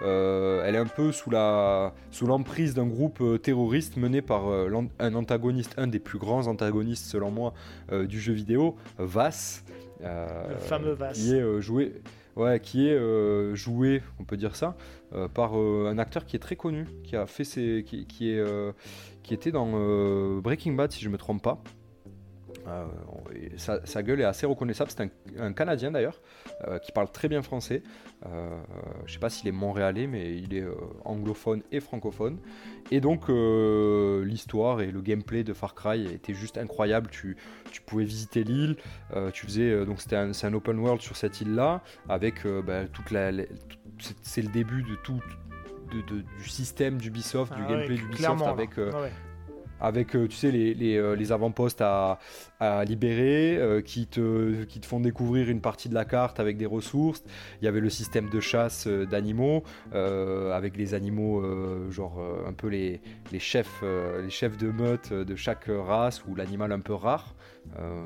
elle 0.02 0.76
est 0.76 0.78
un 0.78 0.86
peu 0.86 1.12
sous 1.12 1.30
la, 1.30 1.94
sous 2.12 2.28
l'emprise 2.28 2.74
d'un 2.74 2.88
groupe 2.88 3.22
terroriste 3.42 3.98
mené 3.98 4.22
par 4.22 4.46
un 4.48 5.16
antagoniste, 5.16 5.74
un 5.78 5.88
des 5.88 6.00
plus 6.00 6.18
grands 6.18 6.48
antagonistes 6.48 7.06
selon 7.06 7.32
moi 7.32 7.54
du 7.92 8.22
jeu 8.22 8.34
vidéo, 8.34 8.76
Vass. 8.98 9.64
le 10.00 10.56
fameux 10.60 10.94
Vass. 10.94 11.18
Qui 11.18 11.36
est 11.36 11.62
joué 11.62 11.94
Ouais, 12.38 12.60
qui 12.60 12.88
est 12.88 12.94
euh, 12.94 13.56
joué, 13.56 14.04
on 14.20 14.24
peut 14.24 14.38
dire 14.38 14.56
ça, 14.56 14.78
euh, 15.14 15.28
par 15.28 15.58
euh, 15.58 15.90
un 15.92 15.98
acteur 15.98 16.24
qui 16.28 16.36
est 16.36 16.40
très 16.40 16.56
connu, 16.56 16.86
qui 17.04 17.16
a 17.16 17.26
fait 17.26 17.44
ses, 17.44 17.84
qui, 17.84 18.30
est, 18.30 18.74
qui 19.24 19.34
était 19.34 19.52
dans 19.52 20.40
Breaking 20.40 20.74
Bad 20.74 20.92
si 20.92 21.04
je 21.04 21.10
me 21.10 21.18
trompe 21.18 21.42
pas. 21.42 21.64
Sa, 23.56 24.04
gueule 24.04 24.22
est 24.22 24.26
assez 24.26 24.46
reconnaissable. 24.46 24.92
C'est 24.92 25.10
un, 25.40 25.54
Canadien 25.54 25.90
d'ailleurs, 25.90 26.22
qui 26.84 26.92
parle 26.92 27.10
très 27.12 27.28
bien 27.30 27.42
français. 27.42 27.82
Je 29.06 29.14
sais 29.14 29.20
pas 29.20 29.30
s'il 29.30 29.48
est 29.48 29.54
montréalais, 29.54 30.06
mais 30.06 30.36
il 30.36 30.54
est 30.54 30.66
anglophone 31.06 31.64
et 31.72 31.80
francophone. 31.80 32.40
Et 32.92 33.00
donc 33.00 33.30
l'histoire 33.30 34.82
et 34.82 34.92
le 34.92 35.02
gameplay 35.02 35.46
de 35.46 35.54
Far 35.54 35.76
Cry 35.76 36.06
était 36.14 36.34
juste 36.34 36.58
incroyable. 36.58 37.10
Tu, 37.10 37.38
pouvais 37.82 38.06
visiter 38.06 38.44
l'île. 38.44 38.76
tu 39.34 39.46
faisais 39.46 39.86
donc 39.86 40.02
c'était 40.02 40.16
un, 40.16 40.54
open 40.54 40.80
world 40.80 41.02
sur 41.02 41.16
cette 41.16 41.42
île-là 41.42 41.82
avec 42.10 42.46
bah, 42.66 42.86
toute 42.92 43.12
la, 43.12 43.32
c'est 44.22 44.42
le 44.42 44.52
début 44.52 44.84
de 44.84 44.96
tout. 45.04 45.22
du 45.92 46.50
système 46.50 46.98
d'Ubisoft, 46.98 47.54
du 47.54 47.62
ah 47.66 47.70
gameplay 47.70 47.96
d'Ubisoft 47.96 48.44
avec 48.44 48.72
ah 48.78 49.08
avec 49.80 50.16
euh, 50.16 50.28
tu 50.28 50.36
sais 50.36 50.52
les, 50.52 50.74
les, 50.74 50.98
euh, 50.98 51.16
les 51.16 51.32
avant-postes 51.32 51.82
à, 51.82 52.20
à, 52.60 52.84
libérer 52.84 53.58
euh, 53.58 53.82
qui, 53.82 54.08
te, 54.08 54.64
qui 54.64 54.80
te 54.80 54.86
font 54.86 55.00
découvrir 55.00 55.50
une 55.50 55.62
partie 55.62 55.90
de 55.90 55.94
la 55.94 56.06
carte 56.06 56.40
avec 56.40 56.58
des 56.58 56.66
ressources. 56.66 57.24
Il 57.62 57.66
y 57.66 57.68
avait 57.68 57.80
le 57.80 57.90
système 57.90 58.30
de 58.30 58.40
chasse 58.40 58.88
d'animaux 58.88 59.64
avec 59.94 60.78
les 60.78 60.94
animaux 60.94 61.44
genre 61.92 62.20
un 62.48 62.54
peu 62.54 62.68
les, 62.68 63.02
les 63.32 63.40
chefs 63.40 63.84
les 64.22 64.30
chefs 64.30 64.58
de 64.58 64.72
meute 64.72 65.14
de 65.14 65.36
chaque 65.36 65.66
race 65.68 66.24
ou 66.28 66.36
l'animal 66.36 66.72
un 66.72 66.80
peu 66.80 66.94
rare. 66.94 67.36
Euh, 67.80 68.06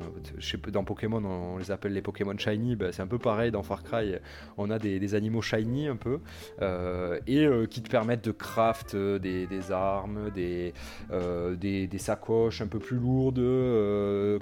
dans 0.70 0.84
Pokémon, 0.84 1.22
on, 1.24 1.58
les 1.58 1.70
appelle 1.70 1.92
les 1.92 2.02
Pokémon 2.02 2.36
Shiny. 2.36 2.76
Ben, 2.76 2.92
c'est 2.92 3.02
un 3.02 3.06
peu 3.06 3.18
pareil 3.18 3.50
dans 3.50 3.62
Far 3.62 3.82
Cry. 3.82 4.14
On 4.56 4.70
a 4.70 4.78
des, 4.78 5.14
animaux 5.14 5.42
shiny 5.42 5.88
un 5.88 5.96
peu 5.96 6.20
euh, 6.62 7.18
et 7.26 7.44
euh, 7.44 7.66
qui 7.66 7.82
te 7.82 7.90
permettent 7.90 8.24
de 8.24 8.30
craft 8.30 8.96
des, 8.96 9.72
armes, 9.72 10.30
des, 10.30 10.72
des, 11.10 11.98
sacoches 11.98 12.62
un 12.62 12.66
peu 12.66 12.78
plus 12.78 12.96
lourdes, 12.96 13.40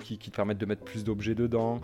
qui, 0.03 0.19
te 0.19 0.37
permettent 0.37 0.59
de 0.59 0.67
mettre 0.67 0.85
plus 0.85 1.05
d'objets 1.05 1.35
dedans. 1.35 1.81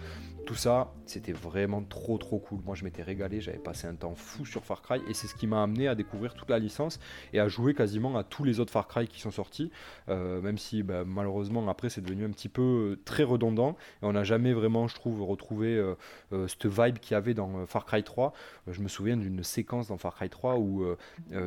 Tout 0.46 0.54
ça, 0.54 0.92
c'était 1.06 1.32
vraiment 1.32 1.82
trop 1.82 2.18
trop 2.18 2.38
cool. 2.38 2.60
Moi, 2.64 2.76
je 2.76 2.84
m'étais 2.84 3.02
régalé, 3.02 3.40
j'avais 3.40 3.58
passé 3.58 3.88
un 3.88 3.96
temps 3.96 4.14
fou 4.14 4.46
sur 4.46 4.64
Far 4.64 4.80
Cry 4.80 5.00
et 5.08 5.14
c'est 5.14 5.26
ce 5.26 5.34
qui 5.34 5.48
m'a 5.48 5.60
amené 5.60 5.88
à 5.88 5.96
découvrir 5.96 6.34
toute 6.34 6.48
la 6.50 6.60
licence 6.60 7.00
et 7.32 7.40
à 7.40 7.48
jouer 7.48 7.74
quasiment 7.74 8.16
à 8.16 8.22
tous 8.22 8.44
les 8.44 8.60
autres 8.60 8.70
Far 8.70 8.86
Cry 8.86 9.08
qui 9.08 9.20
sont 9.20 9.32
sortis. 9.32 9.72
Même 10.06 10.56
si 10.56 10.84
bah, 10.84 11.02
malheureusement 11.04 11.68
après 11.68 11.88
c'est 11.88 12.00
devenu 12.00 12.24
un 12.24 12.30
petit 12.30 12.48
peu 12.48 13.00
très 13.04 13.24
redondant. 13.26 13.76
Et 14.02 14.06
on 14.06 14.12
n'a 14.12 14.24
jamais 14.24 14.52
vraiment, 14.52 14.88
je 14.88 14.94
trouve, 14.94 15.22
retrouvé 15.22 15.76
euh, 15.76 16.48
cette 16.48 16.66
vibe 16.66 16.98
qu'il 16.98 17.14
y 17.14 17.16
avait 17.16 17.34
dans 17.34 17.66
Far 17.66 17.84
Cry 17.84 18.02
3. 18.02 18.32
je 18.68 18.80
me 18.80 18.88
souviens 18.88 19.16
d'une 19.16 19.42
séquence 19.42 19.88
dans 19.88 19.98
Far 19.98 20.14
Cry 20.14 20.28
3 20.28 20.56
où 20.56 20.84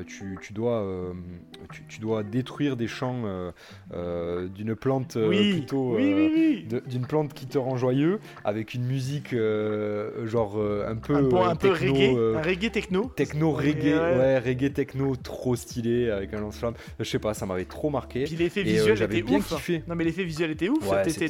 tu, 0.05 0.53
dois, 0.53 0.85
tu, 1.87 1.99
dois 1.99 2.23
détruire 2.23 2.75
des 2.75 2.87
champs 2.87 3.23
d'une 3.91 4.75
plante 4.75 5.17
plutôt 5.17 5.97
d'une 5.97 7.05
plante 7.07 7.33
qui 7.33 7.47
te 7.47 7.57
rend 7.57 7.77
joyeux 7.77 8.19
avec 8.43 8.73
une 8.73 8.85
musique 8.85 9.33
euh, 9.33 10.27
genre 10.27 10.55
euh, 10.57 10.89
un 10.89 10.95
peu 10.95 11.15
un, 11.15 11.55
peu, 11.55 11.69
reggae, 11.71 12.15
euh, 12.15 12.37
un 12.37 12.41
reggae 12.41 12.71
techno. 12.71 13.11
techno 13.15 13.51
reggae 13.51 13.93
ouais. 13.93 14.39
reggae 14.39 14.71
techno 14.73 15.15
trop 15.15 15.55
stylé 15.55 16.09
avec 16.09 16.33
un 16.33 16.41
lance-flamme. 16.41 16.73
Je 16.99 17.03
sais 17.03 17.19
pas 17.19 17.33
ça 17.33 17.45
m'avait 17.45 17.65
trop 17.65 17.89
marqué. 17.89 18.23
Puis 18.25 18.35
l'effet 18.35 18.63
visuel 18.63 19.01
était 19.01 19.21
bien 19.21 19.39
ouf. 19.39 19.47
kiffé. 19.47 19.83
non 19.87 19.95
mais 19.95 20.03
l'effet 20.03 20.23
visuel 20.23 20.51
était 20.51 20.69
ouf. 20.69 20.79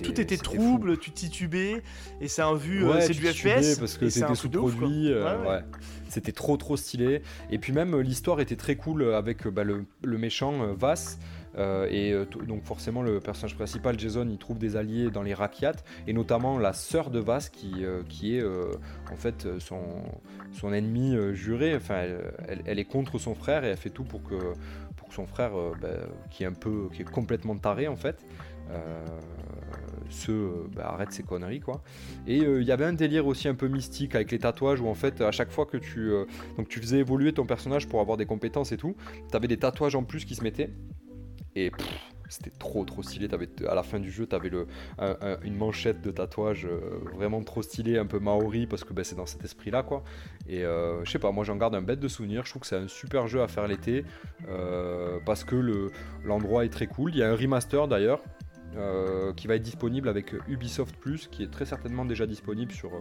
Tout 0.04 0.22
était 0.22 0.38
trouble 0.42 0.98
tu 0.98 1.12
titubais 1.12 1.84
et 2.22 2.28
c'est 2.28 2.42
un 2.42 2.56
vu 2.56 2.84
c'est 3.02 3.14
du 3.14 3.26
FPS 3.26 3.78
parce 3.78 3.98
que 3.98 4.10
c'était 4.10 4.36
sous-produit 4.36 5.14
ouais, 5.14 5.64
c'était 6.10 6.32
trop 6.32 6.58
trop 6.58 6.78
stylé. 6.78 7.22
Et 7.52 7.60
puis 7.60 7.74
même 7.74 8.00
l'histoire 8.00 8.40
était 8.40 8.56
très 8.56 8.76
cool 8.76 9.14
avec 9.14 9.48
bah, 9.48 9.64
le, 9.64 9.86
le, 10.04 10.18
méchant 10.18 10.74
Vass 10.74 11.20
euh, 11.58 11.88
et 11.90 12.12
euh, 12.12 12.26
donc 12.26 12.64
forcément 12.64 13.02
le 13.02 13.20
personnage 13.20 13.56
principal, 13.56 14.00
Jason, 14.00 14.28
il 14.30 14.38
trouve 14.38 14.60
des 14.60 14.76
alliés 14.76 15.10
dans 15.10 15.24
les 15.24 15.34
Rakiat, 15.34 15.74
et 16.08 16.14
notamment 16.14 16.58
la 16.58 16.74
sœur 16.74 17.10
de 17.10 17.20
Vas 17.20 17.50
qui, 17.52 17.84
euh, 17.84 18.04
qui 18.08 18.38
est 18.38 18.44
en 18.44 19.16
fait 19.16 19.48
son, 19.60 19.82
son 20.52 20.74
ennemi 20.74 21.16
juré. 21.34 21.76
Enfin, 21.76 22.06
elle, 22.66 22.80
est 22.80 22.86
contre 22.86 23.18
son 23.18 23.36
frère 23.36 23.64
et 23.66 23.70
elle 23.70 23.78
fait 23.78 23.90
tout 23.90 24.04
pour 24.04 24.24
que, 24.24 24.36
pour 24.96 25.10
que 25.10 25.14
son 25.14 25.26
frère, 25.26 25.52
bah, 25.82 25.90
qui 26.30 26.44
est 26.44 26.48
un 26.48 26.54
peu, 26.54 26.90
qui 26.94 27.02
est 27.02 27.10
complètement 27.10 27.58
taré 27.58 27.88
en 27.88 27.96
fait, 27.96 28.26
se 30.10 30.68
bah, 30.76 30.90
arrête 30.94 31.12
ses 31.12 31.24
conneries 31.24 31.60
quoi. 31.60 31.82
Et 32.28 32.38
il 32.38 32.64
y 32.64 32.72
avait 32.72 32.86
un 32.86 32.94
délire 32.94 33.28
aussi 33.28 33.48
un 33.48 33.56
peu 33.56 33.68
mystique 33.68 34.16
avec 34.16 34.32
les 34.32 34.40
tatouages 34.40 34.82
où 34.82 34.88
en 34.88 34.96
fait 34.96 35.22
à 35.22 35.32
chaque 35.32 35.52
fois 35.52 35.66
que 35.66 35.78
tu 35.78 36.12
donc 36.58 36.68
tu 36.68 36.80
faisais 36.80 37.00
évoluer 37.00 37.34
ton 37.34 37.46
personnage 37.46 37.88
pour 37.88 38.02
avoir 38.02 38.18
des 38.18 38.26
compétences 38.26 38.72
et 38.72 38.78
tout, 38.78 38.96
tu 39.30 39.36
avais 39.36 39.48
des 39.48 39.58
tatouages 39.58 39.96
en 39.96 40.04
plus 40.04 40.26
qui 40.26 40.36
se 40.36 40.44
mettaient 40.44 40.72
et 41.56 41.72
c'était 42.30 42.52
trop 42.52 42.86
trop 42.86 43.04
stylé. 43.04 43.28
Avais, 43.34 43.50
à 43.68 43.76
la 43.76 43.84
fin 43.84 44.00
du 44.00 44.12
jeu, 44.12 44.28
tu 44.28 44.36
avais 44.36 44.50
le, 44.50 44.68
une 45.44 45.58
manchette 45.58 46.02
de 46.02 46.12
tatouage 46.12 46.66
euh, 46.66 47.00
vraiment 47.16 47.44
trop 47.44 47.62
stylé, 47.62 47.98
un 47.98 48.06
peu 48.06 48.20
maori, 48.20 48.68
parce 48.68 48.84
que 48.84 48.94
ben, 48.94 49.04
c'est 49.04 49.16
dans 49.16 49.26
cet 49.26 49.44
esprit-là. 49.44 49.84
quoi. 49.84 50.04
Et 50.48 50.64
euh, 50.64 51.04
je 51.04 51.12
sais 51.12 51.20
pas, 51.20 51.32
moi 51.32 51.44
j'en 51.44 51.58
garde 51.58 51.76
un 51.76 51.82
bête 51.82 52.00
de 52.00 52.08
souvenir. 52.08 52.46
Je 52.46 52.52
trouve 52.52 52.62
que 52.62 52.68
c'est 52.68 52.78
un 52.78 52.88
super 52.88 53.28
jeu 53.28 53.42
à 53.42 53.48
faire 53.48 53.68
l'été, 53.68 54.06
euh, 54.48 55.20
parce 55.26 55.44
que 55.44 55.90
l'endroit 56.24 56.66
est 56.66 56.70
très 56.70 56.88
cool. 56.88 57.12
Il 57.14 57.18
y 57.18 57.24
a 57.24 57.30
un 57.30 57.36
remaster 57.36 57.88
d'ailleurs. 57.88 58.22
Qui 59.36 59.48
va 59.48 59.56
être 59.56 59.64
disponible 59.64 60.10
avec 60.10 60.34
Ubisoft 60.48 60.96
Plus, 60.96 61.28
qui 61.28 61.44
est 61.44 61.52
très 61.52 61.66
certainement 61.66 62.06
déjà 62.06 62.26
disponible 62.26 62.72
sur, 62.72 62.92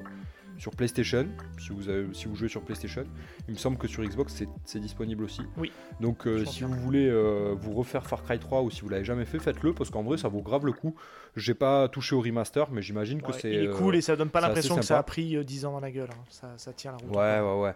sur 0.58 0.72
PlayStation, 0.72 1.26
si 1.58 1.70
vous, 1.70 1.88
avez, 1.88 2.06
si 2.12 2.26
vous 2.26 2.34
jouez 2.34 2.48
sur 2.48 2.62
PlayStation. 2.62 3.04
Il 3.46 3.54
me 3.54 3.58
semble 3.58 3.78
que 3.78 3.86
sur 3.86 4.02
Xbox, 4.02 4.42
c'est 4.64 4.80
disponible 4.80 5.24
aussi. 5.24 5.42
Oui. 5.56 5.72
Donc 6.00 6.26
euh, 6.26 6.44
si 6.44 6.64
vous 6.64 6.74
voulez 6.74 7.08
euh, 7.08 7.54
vous 7.58 7.72
refaire 7.72 8.06
Far 8.06 8.24
Cry 8.24 8.38
3 8.38 8.62
ou 8.62 8.70
si 8.70 8.82
vous 8.82 8.88
l'avez 8.88 9.04
jamais 9.04 9.24
fait, 9.24 9.38
faites-le 9.38 9.72
parce 9.72 9.90
qu'en 9.90 10.02
vrai, 10.02 10.18
ça 10.18 10.28
vaut 10.28 10.42
grave 10.42 10.66
le 10.66 10.72
coup. 10.72 10.94
J'ai 11.36 11.54
pas 11.54 11.88
touché 11.88 12.16
au 12.16 12.20
remaster, 12.20 12.70
mais 12.72 12.82
j'imagine 12.82 13.22
que 13.22 13.32
c'est. 13.32 13.52
Il 13.52 13.64
est 13.64 13.70
cool 13.70 13.94
et 13.94 14.00
ça 14.00 14.16
donne 14.16 14.30
pas 14.30 14.40
l'impression 14.40 14.76
que 14.76 14.82
ça 14.84 14.98
a 14.98 15.02
pris 15.02 15.42
10 15.44 15.64
euh, 15.64 15.68
ans 15.68 15.72
dans 15.72 15.80
la 15.80 15.92
gueule. 15.92 16.10
Hein. 16.10 16.24
Ça, 16.28 16.52
ça, 16.56 16.72
tient 16.72 16.90
la 16.90 16.98
route. 16.98 17.16
Ouais, 17.16 17.40
ouais, 17.40 17.62
ouais. 17.62 17.74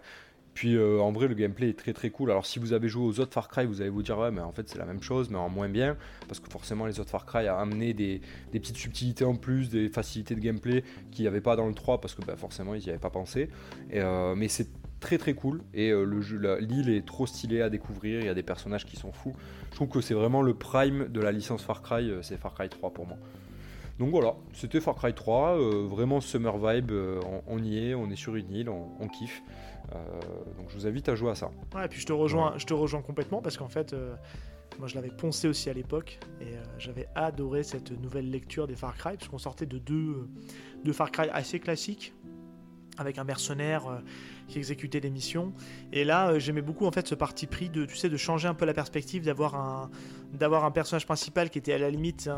Puis 0.53 0.75
euh, 0.75 0.99
en 0.99 1.11
vrai, 1.11 1.27
le 1.27 1.33
gameplay 1.33 1.69
est 1.69 1.77
très 1.77 1.93
très 1.93 2.09
cool. 2.09 2.29
Alors 2.29 2.45
si 2.45 2.59
vous 2.59 2.73
avez 2.73 2.87
joué 2.87 3.03
aux 3.03 3.19
autres 3.19 3.33
Far 3.33 3.47
Cry, 3.47 3.65
vous 3.65 3.81
allez 3.81 3.89
vous 3.89 4.03
dire 4.03 4.17
ouais, 4.19 4.31
mais 4.31 4.41
en 4.41 4.51
fait 4.51 4.69
c'est 4.69 4.77
la 4.77 4.85
même 4.85 5.01
chose, 5.01 5.29
mais 5.29 5.37
en 5.37 5.49
moins 5.49 5.69
bien, 5.69 5.97
parce 6.27 6.39
que 6.39 6.49
forcément 6.49 6.85
les 6.85 6.99
autres 6.99 7.09
Far 7.09 7.25
Cry 7.25 7.47
a 7.47 7.57
amené 7.57 7.93
des, 7.93 8.21
petites 8.51 8.77
subtilités 8.77 9.25
en 9.25 9.35
plus, 9.35 9.69
des 9.69 9.89
facilités 9.89 10.35
de 10.35 10.39
gameplay 10.39 10.83
qu'il 11.11 11.23
n'y 11.23 11.27
avait 11.27 11.41
pas 11.41 11.55
dans 11.55 11.67
le 11.67 11.73
3 11.73 12.01
parce 12.01 12.13
que 12.13 12.23
bah, 12.23 12.35
forcément 12.35 12.75
ils 12.75 12.83
n'y 12.83 12.89
avaient 12.89 12.99
pas 12.99 13.09
pensé. 13.09 13.49
Euh, 13.93 14.35
mais 14.35 14.47
c'est 14.47 14.67
très 14.99 15.17
très 15.17 15.33
cool 15.33 15.61
et 15.73 15.89
euh, 15.89 16.05
l'île 16.61 16.89
est 16.89 17.05
trop 17.05 17.25
stylée 17.25 17.61
à 17.61 17.69
découvrir. 17.69 18.19
Il 18.19 18.25
y 18.25 18.29
a 18.29 18.35
des 18.35 18.43
personnages 18.43 18.85
qui 18.85 18.95
sont 18.95 19.11
fous. 19.11 19.35
Je 19.71 19.75
trouve 19.75 19.89
que 19.89 20.01
c'est 20.01 20.13
vraiment 20.13 20.43
le 20.43 20.53
prime 20.53 21.07
de 21.07 21.19
la 21.19 21.31
licence 21.31 21.63
Far 21.63 21.81
Cry, 21.81 22.11
c'est 22.21 22.37
Far 22.37 22.53
Cry 22.53 22.69
3 22.69 22.93
pour 22.93 23.07
moi. 23.07 23.17
Donc 23.99 24.09
voilà, 24.09 24.35
c'était 24.53 24.81
Far 24.81 24.95
Cry 24.95 25.13
3, 25.13 25.55
vraiment 25.87 26.19
summer 26.19 26.57
vibe, 26.57 26.91
on, 27.47 27.59
y 27.59 27.89
est, 27.89 27.93
on 27.93 28.09
est 28.09 28.15
sur 28.15 28.35
une 28.35 28.51
île, 28.51 28.69
on 28.69 29.07
kiffe. 29.07 29.43
Euh, 29.93 29.99
donc 30.57 30.69
je 30.69 30.75
vous 30.75 30.87
invite 30.87 31.09
à 31.09 31.15
jouer 31.15 31.31
à 31.31 31.35
ça. 31.35 31.51
Ouais, 31.75 31.85
et 31.85 31.87
puis 31.87 31.99
je 31.99 32.05
te 32.05 32.13
rejoins, 32.13 32.53
je 32.57 32.65
te 32.65 32.73
rejoins 32.73 33.01
complètement 33.01 33.41
parce 33.41 33.57
qu'en 33.57 33.67
fait, 33.67 33.93
euh, 33.93 34.15
moi 34.79 34.87
je 34.87 34.95
l'avais 34.95 35.09
poncé 35.09 35.47
aussi 35.47 35.69
à 35.69 35.73
l'époque 35.73 36.19
et 36.41 36.55
euh, 36.55 36.63
j'avais 36.77 37.07
adoré 37.15 37.63
cette 37.63 37.91
nouvelle 37.91 38.29
lecture 38.29 38.67
des 38.67 38.75
Far 38.75 38.95
Cry 38.95 39.17
parce 39.17 39.27
qu'on 39.27 39.37
sortait 39.37 39.65
de 39.65 39.77
deux, 39.77 40.29
deux 40.83 40.93
Far 40.93 41.11
Cry 41.11 41.29
assez 41.31 41.59
classiques 41.59 42.13
avec 42.99 43.17
un 43.17 43.23
mercenaire 43.23 44.03
qui 44.47 44.59
exécutait 44.59 44.99
des 44.99 45.09
missions. 45.09 45.51
Et 45.91 46.03
là, 46.03 46.37
j'aimais 46.37 46.61
beaucoup 46.61 46.85
en 46.85 46.91
fait 46.91 47.07
ce 47.07 47.15
parti 47.15 47.47
pris 47.47 47.67
de, 47.67 47.85
tu 47.85 47.95
sais, 47.95 48.07
de 48.07 48.17
changer 48.17 48.47
un 48.47 48.53
peu 48.53 48.65
la 48.65 48.73
perspective, 48.75 49.25
d'avoir 49.25 49.55
un, 49.55 49.89
d'avoir 50.31 50.63
un 50.63 50.69
personnage 50.69 51.07
principal 51.07 51.49
qui 51.49 51.57
était 51.57 51.73
à 51.73 51.79
la 51.79 51.89
limite, 51.89 52.29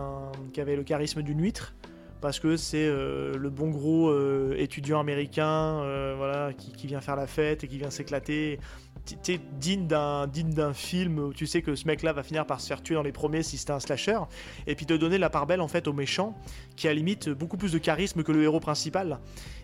qui 0.53 0.61
avait 0.61 0.77
le 0.77 0.83
charisme 0.83 1.23
d'une 1.23 1.41
huître, 1.41 1.75
parce 2.25 2.39
que 2.39 2.57
c'est 2.57 2.87
euh, 2.87 3.37
le 3.37 3.51
bon 3.51 3.69
gros 3.69 4.09
euh, 4.09 4.55
étudiant 4.57 4.99
américain 4.99 5.79
euh, 5.83 6.15
voilà, 6.17 6.53
qui, 6.53 6.87
vient 6.87 6.99
faire 6.99 7.15
la 7.15 7.27
fête 7.27 7.63
et 7.63 7.67
qui 7.67 7.77
vient 7.77 7.91
s'éclater. 7.91 8.59
Tu 9.05 9.37
digne 9.59 9.85
d'un 9.85 10.25
digne 10.25 10.49
d'un 10.49 10.73
film 10.73 11.19
où 11.19 11.33
tu 11.33 11.45
sais 11.45 11.61
que 11.61 11.75
ce 11.75 11.85
mec-là 11.85 12.13
va 12.13 12.23
finir 12.23 12.47
par 12.47 12.61
se 12.61 12.67
faire 12.67 12.81
tuer 12.81 12.95
dans 12.95 13.03
les 13.03 13.11
premiers 13.11 13.43
si 13.43 13.59
c'était 13.59 13.73
un 13.73 13.79
slasher, 13.79 14.17
et 14.65 14.73
puis 14.73 14.87
te 14.87 14.95
donner 14.95 15.19
la 15.19 15.29
part 15.29 15.45
belle 15.45 15.61
en 15.61 15.67
fait 15.67 15.87
au 15.87 15.93
méchant 15.93 16.35
qui 16.75 16.87
a 16.87 16.93
limite 16.95 17.29
beaucoup 17.29 17.57
plus 17.57 17.71
de 17.71 17.77
charisme 17.77 18.23
que 18.23 18.31
le 18.31 18.41
héros 18.41 18.59
principal, 18.59 19.19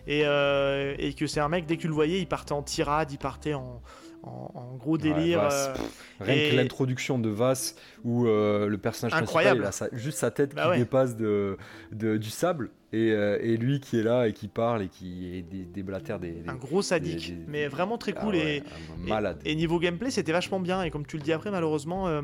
et, 0.06 0.20
et 0.20 1.14
que 1.14 1.26
c'est 1.26 1.40
un 1.40 1.48
mec 1.48 1.66
dès 1.66 1.76
que 1.76 1.82
tu 1.82 1.88
le 1.88 1.94
voyais 1.94 2.20
il 2.20 2.28
partait 2.28 2.52
en 2.52 2.62
tirade, 2.62 3.10
il 3.10 3.18
partait 3.18 3.54
en, 3.54 3.82
en, 4.22 4.76
gros 4.78 4.98
délire. 4.98 5.48
Euh, 5.50 5.74
Rien 6.20 6.50
que 6.50 6.56
l'introduction 6.56 7.18
de 7.18 7.28
Vass 7.28 7.76
où 8.04 8.26
euh, 8.26 8.68
le 8.68 8.78
personnage 8.78 9.14
Incroyable. 9.20 9.62
principal 9.62 9.88
il 9.92 9.96
a 9.96 9.98
juste 9.98 10.18
sa 10.18 10.30
tête 10.30 10.54
bah 10.54 10.72
qui 10.72 10.78
dépasse 10.78 11.16
de, 11.16 11.56
du 11.92 12.30
sable 12.30 12.70
euh, 12.94 13.38
et, 13.40 13.56
lui 13.56 13.80
qui 13.80 13.98
est 13.98 14.02
là 14.02 14.28
et 14.28 14.34
qui 14.34 14.48
parle 14.48 14.82
et 14.82 14.88
qui 14.88 15.34
est 15.34 15.42
des, 15.42 15.64
des 15.64 15.82
des, 15.82 16.42
un 16.46 16.54
gros 16.56 16.82
sadique 16.82 17.32
mais 17.46 17.66
vraiment 17.66 17.96
très 17.96 18.12
cool 18.12 18.34
ah 18.36 18.44
et, 18.44 18.62
malade. 18.98 19.40
et, 19.46 19.54
niveau 19.54 19.78
gameplay 19.78 20.10
c'était 20.10 20.32
vachement 20.32 20.60
bien. 20.60 20.82
Et 20.82 20.90
comme 20.90 21.06
tu 21.06 21.16
le 21.16 21.22
dis 21.22 21.32
après 21.32 21.50
malheureusement 21.50 22.08
euh, 22.08 22.20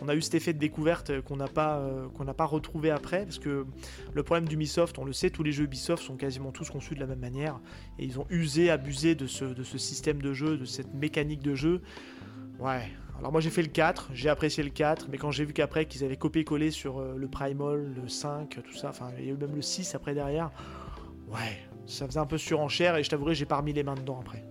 on 0.00 0.08
a 0.08 0.16
eu 0.16 0.20
cet 0.20 0.34
effet 0.34 0.52
de 0.52 0.58
découverte 0.58 1.20
qu'on 1.20 1.36
n'a 1.36 1.46
pas 1.46 1.78
euh, 1.78 2.08
qu'on 2.08 2.24
n'a 2.24 2.34
pas 2.34 2.46
retrouvé 2.46 2.90
après 2.90 3.24
parce 3.24 3.38
que 3.38 3.64
le 4.12 4.22
problème 4.24 4.48
d'Ubisoft 4.48 4.98
on 4.98 5.04
le 5.04 5.12
sait 5.12 5.30
tous 5.30 5.44
les 5.44 5.52
jeux 5.52 5.64
Ubisoft 5.64 6.02
sont 6.02 6.16
quasiment 6.16 6.50
tous 6.50 6.68
conçus 6.68 6.94
de 6.96 7.00
la 7.00 7.06
même 7.06 7.20
manière. 7.20 7.60
Et 8.00 8.04
ils 8.04 8.18
ont 8.18 8.26
usé 8.28 8.70
abusé 8.70 9.14
de 9.14 9.26
ce, 9.26 9.44
de 9.44 9.62
ce 9.62 9.78
système 9.78 10.20
de 10.20 10.32
jeu 10.32 10.56
de 10.56 10.64
cette 10.64 10.94
mécanique 10.94 11.42
de 11.42 11.54
jeu. 11.54 11.80
Ouais 12.58 12.90
Alors 13.18 13.32
moi 13.32 13.40
j'ai 13.40 13.50
fait 13.50 13.62
le 13.62 13.68
4, 13.68 14.10
j'ai 14.14 14.28
apprécié 14.28 14.62
le 14.62 14.70
4, 14.70 15.08
mais 15.10 15.18
quand 15.18 15.32
j'ai 15.32 15.44
vu 15.44 15.52
qu'après 15.52 15.86
qu'ils 15.86 16.04
avaient 16.04 16.16
copié-collé 16.16 16.70
sur 16.70 17.00
euh, 17.00 17.16
le 17.16 17.26
Primal, 17.26 17.92
le 18.00 18.08
5, 18.08 18.62
tout 18.62 18.74
ça, 18.74 18.90
enfin 18.90 19.10
il 19.18 19.24
y 19.24 19.28
a 19.28 19.32
eu 19.32 19.36
même 19.36 19.56
le 19.56 19.62
6 19.62 19.96
après 19.96 20.14
derrière, 20.14 20.52
ouais, 21.28 21.58
ça 21.86 22.06
faisait 22.06 22.20
un 22.20 22.26
peu 22.26 22.38
surenchère 22.38 22.96
et 22.96 23.02
je 23.02 23.10
t'avouerai 23.10 23.34
j'ai 23.34 23.44
pas 23.44 23.56
remis 23.56 23.72
les 23.72 23.82
mains 23.82 23.96
dedans 23.96 24.20
après. 24.20 24.44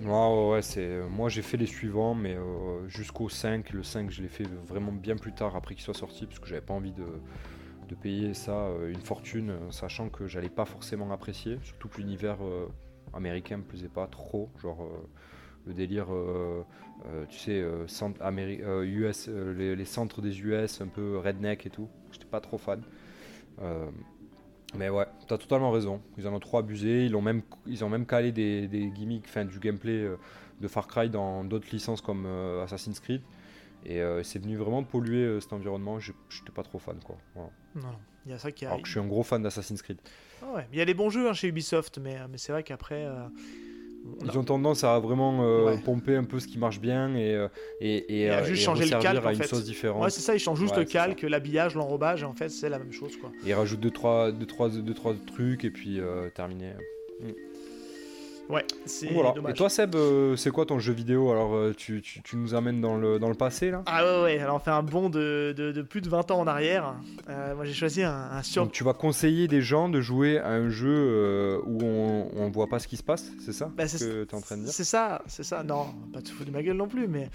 Ouais, 0.00 0.50
ouais, 0.52 0.62
c'est... 0.62 0.86
euh, 0.86 1.08
Moi 1.08 1.28
j'ai 1.28 1.42
fait 1.42 1.56
les 1.56 1.66
suivants, 1.66 2.14
mais 2.14 2.36
euh, 2.36 2.86
jusqu'au 2.86 3.28
5. 3.28 3.72
Le 3.72 3.82
5, 3.82 4.12
je 4.12 4.22
l'ai 4.22 4.28
fait 4.28 4.46
vraiment 4.68 4.92
bien 4.92 5.16
plus 5.16 5.32
tard 5.32 5.56
après 5.56 5.74
qu'il 5.74 5.82
soit 5.82 5.94
sorti, 5.94 6.26
parce 6.26 6.38
que 6.38 6.46
j'avais 6.46 6.60
pas 6.60 6.74
envie 6.74 6.92
de, 6.92 7.04
payer 8.00 8.34
ça 8.34 8.68
une 8.88 9.00
fortune, 9.00 9.54
sachant 9.70 10.08
que 10.08 10.26
j'allais 10.26 10.50
pas 10.50 10.66
forcément 10.66 11.10
apprécier, 11.10 11.58
surtout 11.62 11.88
que 11.88 11.98
l'univers 11.98 12.38
américain 13.14 13.56
me 13.56 13.62
plaisait 13.62 13.88
pas 13.88 14.06
trop. 14.06 14.50
Genre 14.60 14.88
le 15.66 15.74
délire, 15.74 16.06
euh, 16.14 16.62
euh, 17.08 17.24
tu 17.28 17.38
sais, 17.38 17.60
euh, 17.60 17.86
centre 17.88 18.20
Améri- 18.22 18.62
euh, 18.62 18.84
US, 18.84 19.26
euh, 19.28 19.52
les, 19.54 19.76
les 19.76 19.84
centres 19.84 20.20
des 20.22 20.40
US, 20.40 20.80
un 20.80 20.86
peu 20.86 21.18
redneck 21.18 21.66
et 21.66 21.70
tout. 21.70 21.88
J'étais 22.12 22.24
pas 22.26 22.40
trop 22.40 22.58
fan. 22.58 22.82
Mais 24.74 24.88
ouais, 24.90 25.06
t'as 25.26 25.38
totalement 25.38 25.70
raison. 25.70 26.02
Ils 26.18 26.26
en 26.28 26.34
ont 26.34 26.40
trop 26.40 26.58
abusé. 26.58 27.06
Ils 27.06 27.16
ont 27.16 27.22
même, 27.22 27.42
ils 27.66 27.84
ont 27.84 27.88
même 27.88 28.04
calé 28.04 28.32
des, 28.32 28.66
des 28.68 28.88
gimmicks, 28.90 29.24
enfin 29.26 29.44
du 29.44 29.58
gameplay 29.58 30.06
de 30.60 30.68
Far 30.68 30.86
Cry 30.86 31.08
dans 31.08 31.44
d'autres 31.44 31.68
licences 31.72 32.00
comme 32.00 32.26
Assassin's 32.62 33.00
Creed. 33.00 33.22
Et 33.86 34.02
c'est 34.22 34.40
venu 34.40 34.56
vraiment 34.56 34.82
polluer 34.82 35.40
cet 35.40 35.52
environnement. 35.52 35.98
J'étais 36.00 36.52
pas 36.54 36.62
trop 36.64 36.78
fan 36.78 36.98
quoi. 37.04 37.16
Voilà. 37.34 37.50
Non, 37.76 37.96
il 38.26 38.32
y 38.32 38.34
a 38.34 38.38
ça 38.38 38.50
qui 38.52 38.64
Alors 38.66 38.74
arrive. 38.74 38.82
que 38.82 38.88
je 38.88 38.92
suis 38.92 39.00
un 39.00 39.06
gros 39.06 39.22
fan 39.22 39.42
d'Assassin's 39.42 39.80
Creed. 39.80 39.98
Ah 40.42 40.52
ouais, 40.56 40.66
il 40.72 40.78
y 40.78 40.82
a 40.82 40.84
des 40.84 40.94
bons 40.94 41.08
jeux 41.08 41.28
hein, 41.28 41.32
chez 41.32 41.48
Ubisoft, 41.48 41.98
mais, 41.98 42.16
mais 42.28 42.36
c'est 42.36 42.52
vrai 42.52 42.62
qu'après. 42.62 43.06
Ils 44.24 44.38
ont 44.38 44.44
tendance 44.44 44.84
à 44.84 44.98
vraiment 44.98 45.42
euh, 45.44 45.64
Ouais. 45.66 45.78
pomper 45.78 46.16
un 46.16 46.24
peu 46.24 46.40
ce 46.40 46.46
qui 46.46 46.58
marche 46.58 46.80
bien 46.80 47.14
et, 47.14 47.34
euh, 47.34 47.48
et, 47.80 48.28
à 48.30 48.38
euh, 48.38 48.44
juste 48.44 48.62
et 48.62 48.64
changer 48.64 48.84
le 48.84 48.90
calque, 48.90 49.24
à 49.24 49.28
en 49.28 49.30
une 49.30 49.36
fait. 49.36 49.46
sauce 49.46 49.64
différente. 49.64 50.02
Ouais, 50.02 50.10
c'est 50.10 50.20
ça, 50.20 50.34
ils 50.34 50.38
changent 50.38 50.58
juste 50.60 50.74
Ouais, 50.74 50.80
le 50.80 50.84
calque, 50.86 51.22
l'habillage, 51.22 51.74
l'enrobage, 51.74 52.22
et 52.22 52.26
en 52.26 52.34
fait 52.34 52.48
c'est 52.48 52.68
la 52.68 52.78
même 52.78 52.92
chose 52.92 53.16
quoi. 53.16 53.30
Et 53.44 53.50
ils 53.50 53.54
rajoutent 53.54 53.80
2-3 53.80 53.82
deux, 53.82 53.90
trois, 53.90 54.30
deux, 54.32 54.46
trois, 54.46 54.68
deux, 54.70 54.94
trois 54.94 55.14
trucs 55.26 55.64
et 55.64 55.70
puis 55.70 56.00
euh, 56.00 56.28
terminé. 56.30 56.72
Ouais, 58.48 58.64
c'est 58.84 59.12
Voilà. 59.12 59.32
dommage. 59.32 59.50
Et 59.52 59.54
toi 59.54 59.68
Seb, 59.68 59.94
euh, 59.96 60.36
c'est 60.36 60.50
quoi 60.50 60.66
ton 60.66 60.78
jeu 60.78 60.92
vidéo 60.92 61.32
Alors 61.32 61.54
euh, 61.54 61.74
tu, 61.76 62.00
tu, 62.00 62.22
tu 62.22 62.36
nous 62.36 62.54
amènes 62.54 62.80
dans 62.80 62.96
le, 62.96 63.18
dans 63.18 63.28
le 63.28 63.34
passé 63.34 63.70
là 63.72 63.82
Ah 63.86 64.04
ouais, 64.04 64.22
ouais, 64.22 64.38
alors 64.38 64.56
on 64.56 64.58
fait 64.60 64.70
un 64.70 64.82
bond 64.84 65.08
de, 65.10 65.52
de- 65.56 65.72
de 65.72 65.82
plus 65.82 66.00
de 66.00 66.08
20 66.08 66.30
ans 66.30 66.38
en 66.40 66.46
arrière. 66.46 66.94
Euh, 67.28 67.54
moi 67.56 67.64
j'ai 67.64 67.72
choisi 67.72 68.02
un, 68.04 68.12
un 68.30 68.42
sur... 68.42 68.62
Donc 68.62 68.72
tu 68.72 68.84
vas 68.84 68.92
conseiller 68.94 69.48
des 69.48 69.62
gens 69.62 69.88
de 69.88 70.00
jouer 70.00 70.38
à 70.38 70.50
un 70.50 70.68
jeu 70.68 70.88
euh, 70.94 71.58
où 71.66 71.82
on, 71.82 72.28
on 72.36 72.50
voit 72.50 72.68
pas 72.68 72.78
ce 72.78 72.86
qui 72.86 72.96
se 72.96 73.02
passe, 73.02 73.32
c'est 73.44 73.52
ça 73.52 73.70
Bah, 73.76 73.88
ce 73.88 73.98
c'est- 73.98 74.06
de 74.08 74.26
C'est 74.66 74.84
ça, 74.84 75.22
c'est 75.26 75.42
ça. 75.42 75.62
Non, 75.64 75.86
pas 76.12 76.22
te 76.22 76.28
foutre 76.30 76.46
de 76.46 76.52
ma 76.52 76.62
gueule 76.62 76.76
non 76.76 76.86
plus, 76.88 77.08
mais 77.08 77.28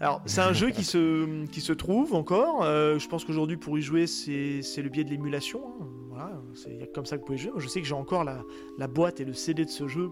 alors 0.00 0.22
c'est 0.26 0.40
un 0.42 0.52
jeu 0.52 0.70
qui 0.70 0.84
se 0.84 1.44
qui 1.46 1.60
se 1.60 1.72
trouve 1.72 2.14
encore. 2.14 2.62
Je 2.64 3.08
pense 3.08 3.24
qu'aujourd'hui 3.24 3.56
pour 3.56 3.78
y 3.78 3.82
jouer 3.82 4.06
c'est 4.06 4.62
c'est 4.62 4.82
le 4.82 4.88
biais 4.90 5.04
de 5.04 5.10
l'émulation. 5.10 5.60
hein. 5.80 5.86
Voilà, 6.22 6.40
c'est 6.54 6.92
comme 6.92 7.06
ça 7.06 7.16
que 7.16 7.22
vous 7.22 7.26
pouvez 7.26 7.38
jouer. 7.38 7.52
Je 7.56 7.66
sais 7.66 7.80
que 7.80 7.86
j'ai 7.86 7.94
encore 7.94 8.24
la, 8.24 8.86
boîte 8.86 9.20
et 9.20 9.24
le 9.24 9.34
CD 9.34 9.64
de 9.64 9.70
ce 9.70 9.88
jeu 9.88 10.10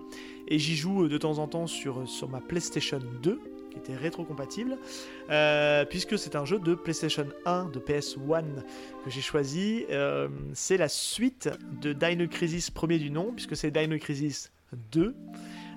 et 0.49 0.59
j'y 0.59 0.75
joue 0.77 1.05
euh, 1.05 1.09
de 1.09 1.19
temps 1.19 1.39
en 1.39 1.47
temps 1.47 1.67
sur 1.67 2.09
sur 2.09 2.29
ma 2.29 2.41
PlayStation 2.41 2.99
2 3.23 3.41
qui 3.71 3.79
était 3.79 3.97
rétro-compatible, 3.97 4.79
euh, 5.31 5.85
puisque 5.85 6.19
c'est 6.19 6.37
un 6.37 6.45
jeu 6.45 6.59
de 6.59 6.75
PlayStation 6.75 7.27
1, 7.47 7.67
de 7.67 7.79
PS1 7.79 8.43
que 9.05 9.11
j'ai 9.11 9.21
choisi. 9.21 9.87
Euh, 9.91 10.29
c'est 10.55 10.77
la 10.77 10.89
suite 10.89 11.49
de 11.81 11.93
Dino 11.93 12.27
Crisis 12.27 12.71
premier 12.71 12.99
du 12.99 13.11
nom, 13.11 13.33
puisque 13.33 13.57
c'est 13.57 13.71
Dino 13.71 13.97
Crisis 13.99 14.53
2. 14.93 15.15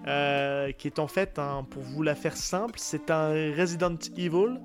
euh, 0.08 0.72
qui 0.74 0.88
est 0.88 1.00
en 1.00 1.08
fait, 1.08 1.40
pour 1.70 1.82
vous 1.82 2.04
la 2.04 2.16
faire 2.16 2.36
simple, 2.36 2.78
c'est 2.78 3.10
un 3.10 3.30
Resident 3.56 3.96
Evil 4.18 4.60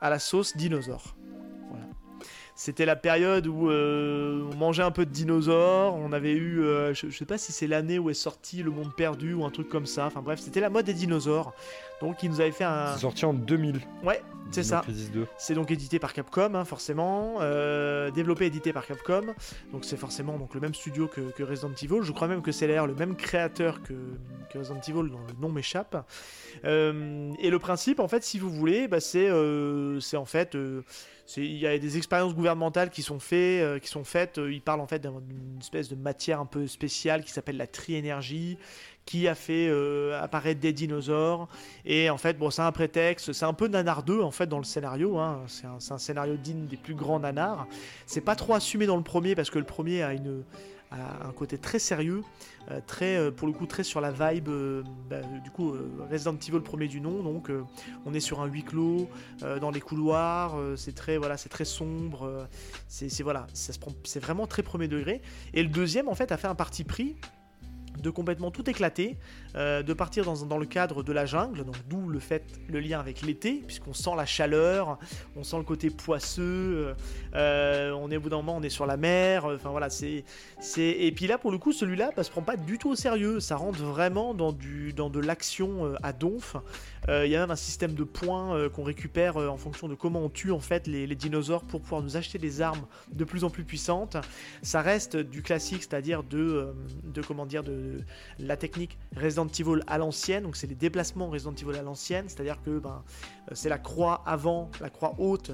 à 0.00 0.08
la 0.10 0.20
sauce 0.20 0.56
dinosaure. 0.56 1.16
C'était 2.56 2.86
la 2.86 2.94
période 2.94 3.48
où 3.48 3.68
euh, 3.68 4.48
on 4.52 4.56
mangeait 4.56 4.84
un 4.84 4.92
peu 4.92 5.04
de 5.04 5.10
dinosaures, 5.10 5.96
on 5.96 6.12
avait 6.12 6.34
eu, 6.34 6.62
euh, 6.62 6.94
je, 6.94 7.10
je 7.10 7.18
sais 7.18 7.24
pas 7.24 7.36
si 7.36 7.50
c'est 7.50 7.66
l'année 7.66 7.98
où 7.98 8.10
est 8.10 8.14
sorti 8.14 8.62
Le 8.62 8.70
Monde 8.70 8.94
Perdu 8.94 9.34
ou 9.34 9.44
un 9.44 9.50
truc 9.50 9.68
comme 9.68 9.86
ça, 9.86 10.06
enfin 10.06 10.22
bref, 10.22 10.38
c'était 10.40 10.60
la 10.60 10.70
mode 10.70 10.86
des 10.86 10.94
dinosaures. 10.94 11.52
Donc 12.04 12.22
nous 12.22 12.40
avaient 12.40 12.50
fait 12.52 12.64
un... 12.64 12.92
C'est 12.94 13.00
sorti 13.00 13.24
en 13.24 13.32
2000. 13.34 13.80
Ouais, 14.02 14.20
c'est 14.50 14.62
ça. 14.62 14.80
Crisis 14.82 15.10
2. 15.10 15.26
C'est 15.38 15.54
donc 15.54 15.70
édité 15.70 15.98
par 15.98 16.12
Capcom, 16.12 16.54
hein, 16.54 16.64
forcément, 16.64 17.36
euh, 17.40 18.10
développé 18.10 18.46
édité 18.46 18.72
par 18.72 18.86
Capcom. 18.86 19.22
Donc 19.72 19.84
c'est 19.84 19.96
forcément 19.96 20.38
donc 20.38 20.54
le 20.54 20.60
même 20.60 20.74
studio 20.74 21.08
que, 21.08 21.20
que 21.32 21.42
Resident 21.42 21.72
Evil. 21.82 22.02
Je 22.02 22.12
crois 22.12 22.28
même 22.28 22.42
que 22.42 22.52
c'est 22.52 22.66
d'ailleurs 22.66 22.86
le 22.86 22.94
même 22.94 23.16
créateur 23.16 23.82
que, 23.82 23.94
que 24.50 24.58
Resident 24.58 24.80
Evil, 24.86 25.10
dont 25.10 25.18
le 25.26 25.40
nom 25.40 25.48
m'échappe. 25.50 25.96
Euh, 26.64 27.32
et 27.40 27.50
le 27.50 27.58
principe, 27.58 28.00
en 28.00 28.08
fait, 28.08 28.22
si 28.22 28.38
vous 28.38 28.50
voulez, 28.50 28.86
bah, 28.88 29.00
c'est 29.00 29.28
euh, 29.28 29.98
en 30.14 30.24
fait, 30.24 30.54
euh, 30.54 30.82
il 31.36 31.56
y 31.56 31.66
a 31.66 31.78
des 31.78 31.96
expériences 31.96 32.34
gouvernementales 32.34 32.90
qui 32.90 33.02
sont 33.02 33.18
faites, 33.18 33.62
euh, 33.62 33.78
qui 33.78 33.88
sont 33.88 34.04
faites. 34.04 34.38
euh, 34.38 34.52
ils 34.52 34.60
parlent 34.60 34.80
en 34.82 34.86
fait 34.86 34.98
d'un- 34.98 35.20
d'une 35.22 35.58
espèce 35.58 35.88
de 35.88 35.96
matière 35.96 36.38
un 36.40 36.46
peu 36.46 36.66
spéciale 36.66 37.24
qui 37.24 37.32
s'appelle 37.32 37.56
la 37.56 37.66
tri-énergie 37.66 38.58
qui 39.06 39.28
a 39.28 39.34
fait 39.34 39.68
euh, 39.68 40.20
apparaître 40.22 40.60
des 40.60 40.72
dinosaures. 40.72 41.48
Et 41.84 42.10
en 42.10 42.18
fait 42.18 42.38
bon 42.38 42.50
c'est 42.50 42.62
un 42.62 42.72
prétexte 42.72 43.32
c'est 43.32 43.44
un 43.44 43.52
peu 43.52 43.68
nanardeux 43.68 44.22
en 44.22 44.30
fait 44.30 44.46
dans 44.46 44.58
le 44.58 44.64
scénario 44.64 45.18
hein. 45.18 45.42
c'est 45.46 45.92
un, 45.92 45.98
scénario 45.98 46.36
digne 46.36 46.66
des 46.66 46.76
plus 46.76 46.94
grands 46.94 47.20
nanars. 47.20 47.66
C'est 48.06 48.20
pas 48.20 48.36
trop 48.36 48.54
assumé 48.54 48.86
dans 48.86 48.96
le 48.96 49.02
premier 49.02 49.34
parce 49.34 49.50
que 49.50 49.58
le 49.58 49.64
premier 49.64 50.02
a 50.02 50.14
une 50.14 50.42
a 50.90 51.26
un 51.26 51.32
côté 51.32 51.58
très 51.58 51.80
sérieux 51.80 52.22
euh, 52.70 52.80
très 52.86 53.16
euh, 53.16 53.30
pour 53.32 53.48
le 53.48 53.52
coup 53.52 53.66
très 53.66 53.82
sur 53.82 54.00
la 54.00 54.12
vibe 54.12 54.48
bah, 55.10 55.22
du 55.42 55.50
coup 55.50 55.74
Resident 56.10 56.36
Evil 56.36 56.60
premier 56.60 56.88
du 56.88 57.00
nom. 57.00 57.22
Donc 57.22 57.50
on 58.06 58.14
est 58.14 58.20
sur 58.20 58.40
un 58.40 58.46
huis 58.46 58.62
clos 58.62 59.08
dans 59.60 59.70
les 59.70 59.80
couloirs 59.80 60.56
c'est 60.76 60.94
très 60.94 61.18
voilà 61.18 61.36
c'est 61.36 61.48
très 61.48 61.64
sombre 61.64 62.46
c'est- 62.88 63.22
voilà 63.22 63.46
ça 63.52 63.72
se 63.72 63.78
prend 63.78 63.92
c'est 64.04 64.20
vraiment 64.20 64.46
très 64.46 64.62
premier 64.62 64.88
degré. 64.88 65.20
Et 65.52 65.62
le 65.62 65.68
deuxième 65.68 66.08
en 66.08 66.14
fait 66.14 66.32
a 66.32 66.36
fait 66.36 66.48
un 66.48 66.54
parti 66.54 66.84
pris 66.84 67.16
de 68.02 68.10
complètement 68.10 68.50
tout 68.50 68.68
éclater, 68.68 69.16
euh, 69.56 69.82
de 69.82 69.92
partir 69.92 70.24
dans, 70.24 70.44
dans 70.44 70.58
le 70.58 70.66
cadre 70.66 71.02
de 71.02 71.12
la 71.12 71.26
jungle, 71.26 71.64
donc 71.64 71.76
d'où 71.88 72.08
le 72.08 72.18
fait 72.18 72.44
le 72.68 72.80
lien 72.80 72.98
avec 73.00 73.22
l'été, 73.22 73.62
puisqu'on 73.66 73.94
sent 73.94 74.10
la 74.16 74.26
chaleur, 74.26 74.98
on 75.36 75.44
sent 75.44 75.58
le 75.58 75.62
côté 75.62 75.90
poisseux, 75.90 76.42
euh, 76.42 76.94
euh, 77.34 77.92
on 77.92 78.10
est 78.10 78.16
au 78.16 78.20
bout 78.20 78.28
d'un 78.28 78.36
moment 78.36 78.56
on 78.56 78.62
est 78.62 78.68
sur 78.68 78.86
la 78.86 78.96
mer, 78.96 79.46
enfin 79.46 79.70
voilà 79.70 79.90
c'est 79.90 80.24
et 80.76 81.12
puis 81.12 81.26
là 81.26 81.38
pour 81.38 81.50
le 81.50 81.58
coup 81.58 81.72
celui-là 81.72 82.10
bah, 82.16 82.24
se 82.24 82.30
prend 82.30 82.42
pas 82.42 82.56
du 82.56 82.78
tout 82.78 82.90
au 82.90 82.96
sérieux, 82.96 83.40
ça 83.40 83.56
rentre 83.56 83.80
vraiment 83.82 84.34
dans 84.34 84.52
du 84.52 84.92
dans 84.92 85.10
de 85.10 85.20
l'action 85.20 85.94
à 86.02 86.12
donf. 86.12 86.56
Il 87.06 87.26
y 87.26 87.36
a 87.36 87.40
même 87.40 87.50
un 87.50 87.56
système 87.56 87.92
de 87.94 88.04
points 88.04 88.68
qu'on 88.70 88.82
récupère 88.82 89.36
en 89.36 89.58
fonction 89.58 89.88
de 89.88 89.94
comment 89.94 90.20
on 90.20 90.30
tue 90.30 90.52
en 90.52 90.58
fait 90.58 90.86
les, 90.86 91.06
les 91.06 91.14
dinosaures 91.14 91.64
pour 91.64 91.82
pouvoir 91.82 92.02
nous 92.02 92.16
acheter 92.16 92.38
des 92.38 92.62
armes 92.62 92.86
de 93.12 93.24
plus 93.24 93.44
en 93.44 93.50
plus 93.50 93.64
puissantes. 93.64 94.16
Ça 94.62 94.80
reste 94.80 95.16
du 95.16 95.42
classique, 95.42 95.82
c'est-à-dire 95.82 96.22
de, 96.22 96.74
de 97.04 97.22
comment 97.22 97.44
dire 97.44 97.62
de 97.62 97.83
la 98.38 98.56
technique 98.56 98.98
Resident 99.16 99.46
Evil 99.46 99.80
à 99.86 99.98
l'ancienne. 99.98 100.42
Donc 100.44 100.56
c'est 100.56 100.66
les 100.66 100.74
déplacements 100.74 101.28
Resident 101.28 101.54
Evil 101.54 101.78
à 101.78 101.82
l'ancienne, 101.82 102.24
c'est-à-dire 102.28 102.60
que 102.62 102.78
ben, 102.78 103.02
euh, 103.50 103.54
c'est 103.54 103.68
la 103.68 103.78
croix 103.78 104.22
avant, 104.26 104.70
la 104.80 104.90
croix 104.90 105.14
haute. 105.18 105.52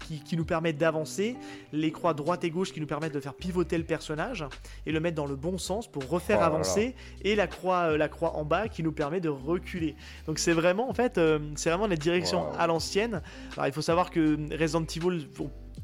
qui, 0.00 0.18
qui 0.24 0.36
nous 0.36 0.44
permet 0.44 0.72
d'avancer, 0.72 1.36
les 1.72 1.92
croix 1.92 2.14
droite 2.14 2.42
et 2.42 2.50
gauche 2.50 2.72
qui 2.72 2.80
nous 2.80 2.86
permettent 2.88 3.14
de 3.14 3.20
faire 3.20 3.34
pivoter 3.34 3.78
le 3.78 3.84
personnage 3.84 4.44
et 4.86 4.90
le 4.90 4.98
mettre 4.98 5.14
dans 5.14 5.24
le 5.26 5.36
bon 5.36 5.56
sens 5.56 5.86
pour 5.86 6.08
refaire 6.08 6.38
Oh 6.38 6.40
là 6.40 6.48
là. 6.48 6.54
avancer, 6.54 6.96
et 7.22 7.36
la 7.36 7.46
croix, 7.46 7.92
euh, 7.92 7.96
la 7.96 8.08
croix 8.08 8.34
en 8.34 8.44
bas 8.44 8.66
qui 8.66 8.82
nous 8.82 8.90
permet 8.90 9.20
de 9.20 9.28
reculer. 9.28 9.94
Donc 10.26 10.40
c'est 10.40 10.52
vraiment 10.52 10.90
en 10.90 10.94
fait, 10.94 11.16
euh, 11.16 11.38
c'est 11.54 11.70
vraiment 11.70 11.86
la 11.86 11.94
direction 11.94 12.40
Wow. 12.50 12.56
à 12.58 12.66
l'ancienne. 12.66 13.22
Alors 13.52 13.68
il 13.68 13.72
faut 13.72 13.82
savoir 13.82 14.10
que 14.10 14.36
Resident 14.58 14.82
Evil, 14.96 15.28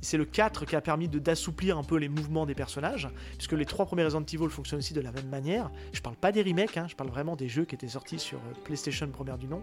c'est 0.01 0.17
le 0.17 0.25
4 0.25 0.65
qui 0.65 0.77
a 0.77 0.81
permis 0.81 1.09
de 1.09 1.19
d'assouplir 1.19 1.79
un 1.79 1.83
peu 1.85 1.97
les 1.97 2.09
mouvements 2.09 2.47
des 2.47 2.55
personnages, 2.55 3.09
puisque 3.37 3.53
les 3.53 3.65
trois 3.65 3.87
premiers 3.87 4.05
Resident 4.05 4.23
Evil 4.25 4.49
fonctionnent 4.51 4.79
aussi 4.79 4.95
de 4.95 5.01
la 5.01 5.13
même 5.13 5.29
manière. 5.29 5.71
Je 5.93 6.01
parle 6.01 6.17
pas 6.17 6.33
des 6.33 6.43
remakes, 6.43 6.77
hein, 6.77 6.87
je 6.89 6.95
parle 6.95 7.11
vraiment 7.11 7.37
des 7.37 7.49
jeux 7.49 7.65
qui 7.65 7.75
étaient 7.75 7.89
sortis 7.89 8.19
sur 8.19 8.39
euh, 8.39 8.53
PlayStation 8.65 9.09
première 9.09 9.39
du 9.39 9.47
nom. 9.49 9.63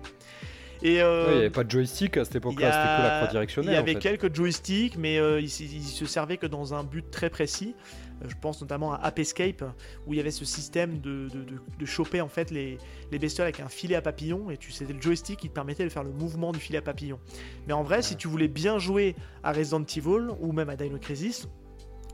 Et 0.82 1.02
euh, 1.02 1.26
Ouais, 1.26 1.32
il 1.32 1.34
n'y 1.36 1.40
avait 1.40 1.50
pas 1.50 1.64
de 1.64 1.72
joystick 1.72 2.18
à 2.18 2.26
cette 2.26 2.34
il 2.36 2.38
époque-là, 2.38 2.72
c'était 2.72 2.84
que 2.98 3.02
la 3.04 3.10
croix 3.16 3.28
il 3.28 3.32
directionnelle. 3.32 3.74
y 3.74 3.78
avait 3.78 3.92
en 3.96 4.00
fait. 4.02 4.18
quelques 4.18 4.36
joysticks, 4.36 4.98
mais 4.98 5.18
euh, 5.20 5.40
ils, 5.40 5.46
ils 5.46 5.84
se 5.84 6.06
servaient 6.06 6.38
que 6.38 6.48
dans 6.48 6.74
un 6.74 6.84
but 6.84 7.10
très 7.10 7.30
précis. 7.30 7.76
Euh, 8.24 8.26
je 8.30 8.36
pense 8.40 8.62
notamment 8.62 8.94
à 8.94 8.98
App 8.98 9.20
Escape, 9.20 9.64
où 10.08 10.14
il 10.14 10.18
y 10.18 10.20
avait 10.20 10.32
ce 10.32 10.46
système 10.46 11.00
de, 11.00 11.28
de, 11.30 11.44
de- 11.44 11.60
de 11.80 11.86
choper 11.86 12.22
en 12.22 12.28
fait 12.30 12.52
les, 12.52 12.78
les 13.12 13.20
bestioles 13.20 13.46
avec 13.46 13.60
un 13.60 13.68
filet 13.70 13.96
à 13.96 14.02
papillon, 14.02 14.50
et 14.52 14.58
tu 14.58 14.72
c'était 14.72 14.94
le 14.94 15.02
joystick 15.02 15.40
qui 15.40 15.50
te 15.50 15.54
permettait 15.54 15.84
de 15.84 15.90
faire 15.90 16.04
le 16.04 16.12
mouvement 16.12 16.52
du 16.52 16.60
filet 16.60 16.78
à 16.80 16.82
papillon. 16.82 17.20
Mais 17.68 17.74
en 17.74 17.84
vrai, 17.84 18.02
si 18.02 18.16
tu 18.16 18.28
voulais 18.28 18.48
bien 18.48 18.80
jouer 18.80 19.16
à 19.44 19.52
Resident 19.52 19.84
Evil 19.84 20.30
ou 20.40 20.52
même 20.52 20.70
à 20.70 20.76
Dino 20.76 20.98
Crisis, 20.98 21.48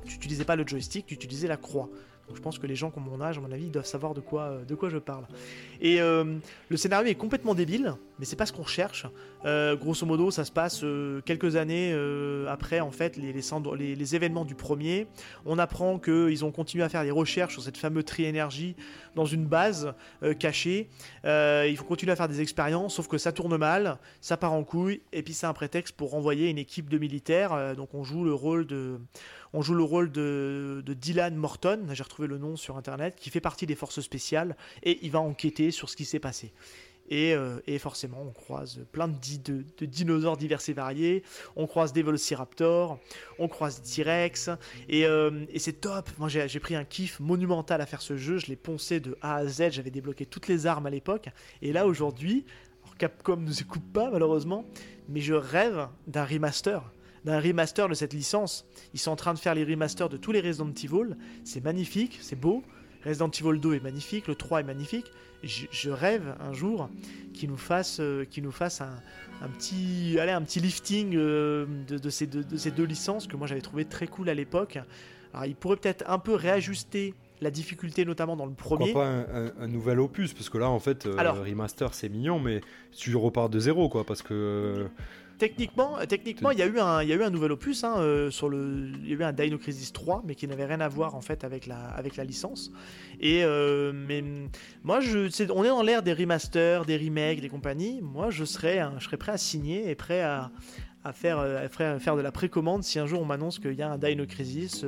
tu 0.06 0.14
n'utilisais 0.14 0.46
pas 0.46 0.56
le 0.56 0.66
joystick, 0.66 1.06
tu 1.06 1.14
utilisais 1.14 1.48
la 1.48 1.58
croix. 1.58 1.90
Donc 2.28 2.38
je 2.38 2.42
pense 2.42 2.58
que 2.60 2.66
les 2.68 2.76
gens 2.76 2.92
qui 2.92 2.98
ont 3.00 3.02
mon 3.02 3.20
âge, 3.20 3.38
à 3.38 3.42
mon 3.42 3.52
avis, 3.52 3.70
doivent 3.70 3.86
savoir 3.86 4.14
de 4.14 4.22
quoi, 4.22 4.44
euh, 4.44 4.66
de 4.66 4.74
quoi 4.74 4.90
je 4.90 4.98
parle. 4.98 5.28
Et 5.82 6.02
euh, 6.02 6.38
le 6.70 6.78
scénario 6.78 7.10
est 7.10 7.16
complètement 7.16 7.54
débile, 7.54 7.96
mais 8.22 8.26
c'est 8.26 8.36
pas 8.36 8.46
ce 8.46 8.54
qu'on 8.54 8.62
recherche. 8.62 9.08
Euh, 9.46 9.76
grosso 9.76 10.06
modo, 10.06 10.30
ça 10.30 10.46
se 10.46 10.52
passe 10.52 10.82
euh, 10.84 11.22
quelques 11.22 11.56
années 11.56 11.92
euh, 11.92 12.46
après 12.50 12.80
en 12.80 12.92
fait 12.92 13.18
les, 13.18 14.16
événements 14.16 14.46
du 14.46 14.54
premier. 14.54 15.08
On 15.48 15.58
apprend 15.58 15.98
qu'ils 15.98 16.46
ont 16.46 16.52
continué 16.52 16.84
à 16.84 16.90
faire 16.90 17.04
des 17.04 17.10
recherches 17.10 17.54
sur 17.54 17.64
cette 17.64 17.78
fameuse 17.78 18.06
tri-énergie 18.06 18.76
dans 19.16 19.26
une 19.26 19.46
base 19.46 19.94
cachée. 20.40 20.90
il 21.24 21.76
faut 21.78 21.86
continuer 21.86 22.12
à 22.12 22.16
faire 22.16 22.28
des 22.28 22.42
expériences, 22.42 22.96
sauf 22.96 23.08
que 23.08 23.18
ça 23.18 23.32
tourne 23.32 23.58
mal, 23.58 23.98
ça 24.20 24.38
part 24.38 24.54
en 24.54 24.64
couille, 24.64 25.02
et 25.14 25.24
puis 25.24 25.34
c'est 25.34 25.48
un 25.48 25.54
prétexte 25.54 25.96
pour 25.96 26.12
renvoyer 26.12 26.50
une 26.50 26.58
équipe 26.60 26.90
de 26.90 26.98
militaires. 26.98 27.76
donc 27.76 27.94
on 27.94 28.04
joue 28.04 28.24
le 28.24 28.34
rôle 28.34 28.68
de 28.68 29.00
on 29.54 29.62
joue 29.62 29.74
le 29.74 29.84
rôle 29.84 30.12
de, 30.12 30.82
de 30.86 30.94
Dylan 30.94 31.36
Morton, 31.36 31.80
j'ai 31.92 32.04
retrouvé 32.04 32.28
le 32.28 32.38
nom 32.38 32.56
sur 32.56 32.78
internet, 32.78 33.16
qui 33.18 33.30
fait 33.30 33.42
partie 33.42 33.66
des 33.66 33.76
forces 33.76 34.02
spéciales 34.02 34.56
et 34.84 35.00
il 35.02 35.12
va 35.12 35.20
enquêter 35.20 35.72
sur 35.72 35.90
ce 35.90 35.96
qui 35.96 36.06
s'est 36.06 36.20
passé. 36.20 36.54
Euh, 37.12 37.60
et, 37.68 37.78
forcément, 37.78 38.22
on 38.22 38.32
croise 38.32 38.80
plein 38.92 39.08
de, 39.08 39.86
dinosaures 39.86 40.38
divers 40.38 40.62
et 40.68 40.74
variés. 40.74 41.24
On 41.56 41.68
croise 41.68 41.94
des 41.94 42.04
Velociraptors, 42.04 43.00
on 43.40 43.48
croise 43.48 43.82
T-Rex. 43.82 44.50
Et, 44.88 45.06
euh, 45.06 45.46
c'est 45.58 45.82
top. 45.82 46.10
Moi, 46.18 46.30
j'ai 46.30 46.60
pris 46.60 46.76
un 46.76 46.86
kiff 46.86 47.20
monumental 47.20 47.82
à 47.82 47.86
faire 47.86 48.02
ce 48.02 48.18
jeu. 48.18 48.38
Je 48.38 48.48
l'ai 48.48 48.56
poncé 48.56 49.00
de 49.00 49.18
A 49.22 49.36
à 49.36 49.48
Z. 49.48 49.72
J'avais 49.72 49.92
débloqué 49.92 50.26
toutes 50.26 50.48
les 50.48 50.66
armes 50.66 50.86
à 50.86 50.90
l'époque. 50.90 51.28
Et 51.62 51.74
là, 51.74 51.86
aujourd'hui, 51.86 52.46
Capcom 52.98 53.38
ne 53.38 53.52
se 53.52 53.64
coupe 53.64 53.92
pas, 53.92 54.10
malheureusement. 54.10 54.66
Mais 55.10 55.22
je 55.22 55.34
rêve 55.34 55.88
d'un 56.08 56.26
remaster 56.26 56.92
d'un 57.24 57.40
remaster 57.40 57.88
de 57.88 57.94
cette 57.94 58.14
licence. 58.14 58.66
Ils 58.96 59.00
sont 59.00 59.12
en 59.12 59.16
train 59.16 59.36
de 59.36 59.40
faire 59.40 59.54
les 59.54 59.64
remasters 59.64 60.10
de 60.10 60.18
tous 60.18 60.32
les 60.32 60.42
Resident 60.42 60.72
Evil. 60.72 61.16
C'est 61.44 61.64
magnifique, 61.64 62.18
c'est 62.20 62.36
beau. 62.36 62.64
Resident 63.06 63.30
Evil 63.30 63.60
2 63.60 63.76
est 63.76 63.84
magnifique, 63.84 64.28
le 64.28 64.36
3 64.36 64.62
est 64.62 64.64
magnifique 64.64 65.12
je, 65.44 65.90
rêve 65.90 66.36
un 66.40 66.54
jour 66.54 66.90
qu'il 67.34 67.50
nous 67.50 67.58
fasse, 67.58 68.00
euh, 68.00 68.26
nous 68.38 68.52
fasse 68.52 68.82
un, 68.82 69.48
petit, 69.58 70.18
allez, 70.20 70.32
un 70.32 70.42
petit 70.42 70.60
lifting 70.60 71.16
euh, 71.16 71.66
de, 71.88 72.10
ces 72.10 72.28
deux, 72.28 72.84
licences 72.84 73.28
que 73.28 73.36
moi 73.36 73.48
j'avais 73.48 73.62
trouvé 73.62 73.86
très 73.86 74.08
cool 74.08 74.30
à 74.30 74.34
l'époque. 74.34 74.80
Alors 75.34 75.46
il 75.46 75.56
pourrait 75.56 75.78
peut-être 75.78 76.04
un 76.08 76.20
peu 76.20 76.34
réajuster 76.36 77.14
la 77.42 77.52
difficulté 77.52 78.06
notamment 78.06 78.36
dans 78.36 78.46
le 78.46 78.54
premier. 78.54 78.86
Pourquoi 78.94 79.06
pas 79.06 79.52
un, 79.60 79.68
nouvel 79.68 80.00
opus 80.00 80.34
Parce 80.34 80.50
que 80.50 80.58
là 80.58 80.70
en 80.70 80.80
fait, 80.80 81.06
euh, 81.06 81.22
le 81.22 81.50
remaster 81.50 81.94
c'est 81.94 82.10
mignon, 82.10 82.40
mais 82.40 82.62
tu 82.96 83.16
repars 83.16 83.50
de 83.50 83.60
zéro 83.60 83.90
quoi, 83.90 84.06
parce 84.06 84.22
que 84.22 84.88
techniquement, 85.42 85.98
techniquement, 86.08 86.52
il 86.52 86.60
y 86.60 86.62
a 86.62 86.68
eu 86.68 86.80
un, 86.80 87.02
il 87.02 87.10
y 87.10 87.14
a 87.14 87.16
eu 87.16 87.24
un 87.24 87.32
nouvel 87.32 87.52
opus 87.52 87.84
hein, 87.84 87.96
euh, 87.98 88.30
sur 88.30 88.48
le, 88.48 88.92
il 89.02 89.10
y 89.10 89.14
a 89.14 89.16
eu 89.16 89.24
un 89.24 89.34
Dino 89.34 89.58
Crisis 89.58 89.92
3, 89.92 90.22
mais 90.24 90.36
qui 90.36 90.48
n'avait 90.48 90.66
rien 90.66 90.82
à 90.82 90.88
voir 90.88 91.16
en 91.16 91.22
fait 91.22 91.44
avec 91.44 91.66
la, 91.66 91.80
avec 91.80 92.16
la 92.16 92.24
licence. 92.24 92.72
Et 93.20 93.44
euh, 93.44 93.92
mais 93.92 94.24
moi, 94.84 95.00
je, 95.00 95.52
on 95.52 95.64
est 95.64 95.70
dans 95.70 95.82
l'ère 95.82 96.04
des 96.04 96.14
remasters, 96.14 96.86
des 96.86 96.96
remakes, 96.96 97.42
des 97.42 97.50
compagnies. 97.50 98.02
Moi, 98.04 98.30
je 98.30 98.46
serais, 98.46 98.86
je 99.00 99.06
serais 99.06 99.18
prêt 99.18 99.32
à 99.32 99.38
signer 99.38 99.90
et 99.90 99.96
prêt 99.96 100.22
à, 100.22 100.52
à 101.04 101.14
faire, 101.14 101.40
euh, 101.40 101.66
à 101.66 102.00
faire 102.00 102.16
de 102.16 102.22
la 102.22 102.32
précommande 102.32 102.84
si 102.84 103.00
un 103.00 103.06
jour 103.06 103.22
on 103.22 103.26
m'annonce 103.26 103.60
qu'il 103.60 103.74
y 103.74 103.82
a 103.82 103.92
un 103.92 103.98
Dino 103.98 104.26
Crisis 104.26 104.86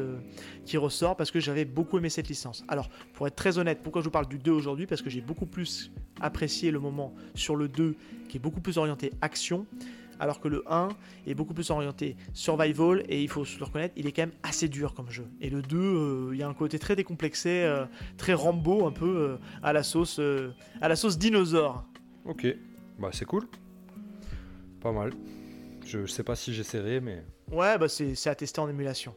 qui 0.66 0.78
ressort 0.78 1.16
parce 1.16 1.32
que 1.32 1.40
j'avais 1.40 1.66
beaucoup 1.66 1.98
aimé 1.98 2.10
cette 2.10 2.28
licence. 2.28 2.64
Alors, 2.68 2.90
pour 3.14 3.28
être 3.28 3.36
très 3.36 3.58
honnête, 3.58 3.80
pourquoi 3.84 4.02
je 4.02 4.06
vous 4.06 4.12
parle 4.12 4.28
du 4.28 4.38
2 4.38 4.52
aujourd'hui? 4.52 4.88
Parce 4.88 5.02
que 5.02 5.10
j'ai 5.10 5.22
beaucoup 5.22 5.46
plus 5.46 5.92
apprécié 6.22 6.72
le 6.72 6.80
moment 6.80 7.14
sur 7.36 7.56
le 7.56 7.68
2 7.68 7.96
qui 8.30 8.38
est 8.38 8.40
beaucoup 8.40 8.62
plus 8.62 8.78
orienté 8.78 9.12
action 9.22 9.66
alors 10.20 10.40
que 10.40 10.48
le 10.48 10.64
1 10.68 10.90
est 11.28 11.34
beaucoup 11.34 11.54
plus 11.54 11.70
orienté 11.70 12.16
survival 12.34 13.04
et 13.10 13.22
il 13.22 13.30
faut 13.30 13.44
le 13.44 13.66
reconnaître, 13.66 13.94
il 13.98 14.08
est 14.08 14.12
quand 14.12 14.24
même 14.24 14.36
assez 14.44 14.70
dur 14.70 14.94
comme 14.94 15.10
jeu. 15.10 15.28
Et 15.42 15.50
le 15.50 15.62
2, 15.62 15.78
euh, 15.78 16.30
il 16.34 16.40
y 16.40 16.44
a 16.44 16.48
un 16.48 16.54
côté 16.54 16.80
très 16.80 16.96
décomplexé, 16.96 17.64
euh, 17.64 17.86
très 18.18 18.34
Rambo 18.34 18.88
un 18.88 18.92
peu 18.92 19.06
euh, 19.06 19.38
à 19.62 19.74
la 19.74 19.84
sauce 19.84 20.22
à 20.82 20.88
la 20.88 20.96
sauce 20.96 21.18
dinosaure. 21.18 21.86
Ok, 22.26 22.48
bah 23.00 23.10
c'est 23.12 23.26
cool, 23.26 23.48
pas 24.80 24.92
mal. 24.92 25.12
Je, 25.86 26.06
sais 26.06 26.24
pas 26.24 26.36
si 26.36 26.54
j'essaierai, 26.54 27.00
mais 27.00 27.24
Ouais, 27.52 27.78
bah 27.78 27.88
c'est 27.88 28.28
à 28.28 28.36
tester 28.36 28.60
en 28.60 28.70
émulation. 28.70 29.14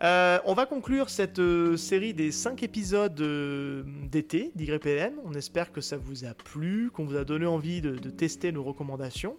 on 0.00 0.54
va 0.54 0.66
conclure 0.66 1.10
cette 1.10 1.40
série 1.76 2.14
des 2.14 2.32
5 2.32 2.62
épisodes 2.62 3.14
d'été 4.10 4.52
d'YPN. 4.54 5.14
On 5.24 5.34
espère 5.34 5.72
que 5.72 5.80
ça 5.80 5.96
vous 5.96 6.24
a 6.24 6.32
plu, 6.32 6.90
qu'on 6.90 7.04
vous 7.04 7.16
a 7.16 7.24
donné 7.24 7.44
envie 7.44 7.80
de 7.80 8.10
tester 8.10 8.52
nos 8.52 8.62
recommandations. 8.62 9.36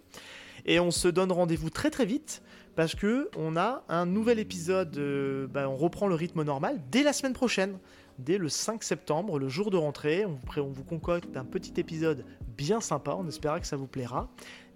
Et 0.66 0.80
on 0.80 0.90
se 0.90 1.08
donne 1.08 1.32
rendez-vous 1.32 1.70
très 1.70 1.90
très 1.90 2.04
vite 2.04 2.42
parce 2.76 2.94
que 2.94 3.30
on 3.36 3.56
a 3.56 3.84
un 3.88 4.06
nouvel 4.06 4.38
épisode. 4.38 4.96
Euh, 4.98 5.46
bah, 5.46 5.68
on 5.68 5.76
reprend 5.76 6.06
le 6.06 6.14
rythme 6.14 6.42
normal 6.42 6.80
dès 6.90 7.02
la 7.02 7.12
semaine 7.12 7.32
prochaine, 7.32 7.78
dès 8.18 8.38
le 8.38 8.48
5 8.48 8.82
septembre, 8.82 9.38
le 9.38 9.48
jour 9.48 9.70
de 9.70 9.76
rentrée. 9.76 10.24
On 10.26 10.34
vous, 10.34 10.62
on 10.62 10.70
vous 10.70 10.84
concocte 10.84 11.36
un 11.36 11.44
petit 11.44 11.80
épisode 11.80 12.24
bien 12.56 12.80
sympa. 12.80 13.16
On 13.18 13.26
espère 13.26 13.60
que 13.60 13.66
ça 13.66 13.76
vous 13.76 13.86
plaira. 13.86 14.28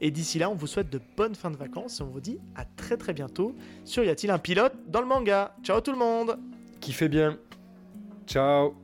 Et 0.04 0.10
d'ici 0.10 0.40
là, 0.40 0.50
on 0.50 0.54
vous 0.54 0.66
souhaite 0.66 0.90
de 0.90 1.00
bonnes 1.16 1.36
fins 1.36 1.52
de 1.52 1.56
vacances 1.56 2.00
et 2.00 2.02
on 2.02 2.08
vous 2.08 2.20
dit 2.20 2.40
à 2.56 2.64
très 2.64 2.96
très 2.96 3.14
bientôt 3.14 3.54
sur 3.84 4.02
Y 4.02 4.10
a-t-il 4.10 4.32
un 4.32 4.38
pilote 4.38 4.74
dans 4.88 5.00
le 5.00 5.06
manga. 5.06 5.54
Ciao 5.62 5.80
tout 5.80 5.92
le 5.92 5.98
monde. 5.98 6.38
Qui 6.80 6.92
fait 6.92 7.08
bien. 7.08 7.38
Ciao 8.26 8.74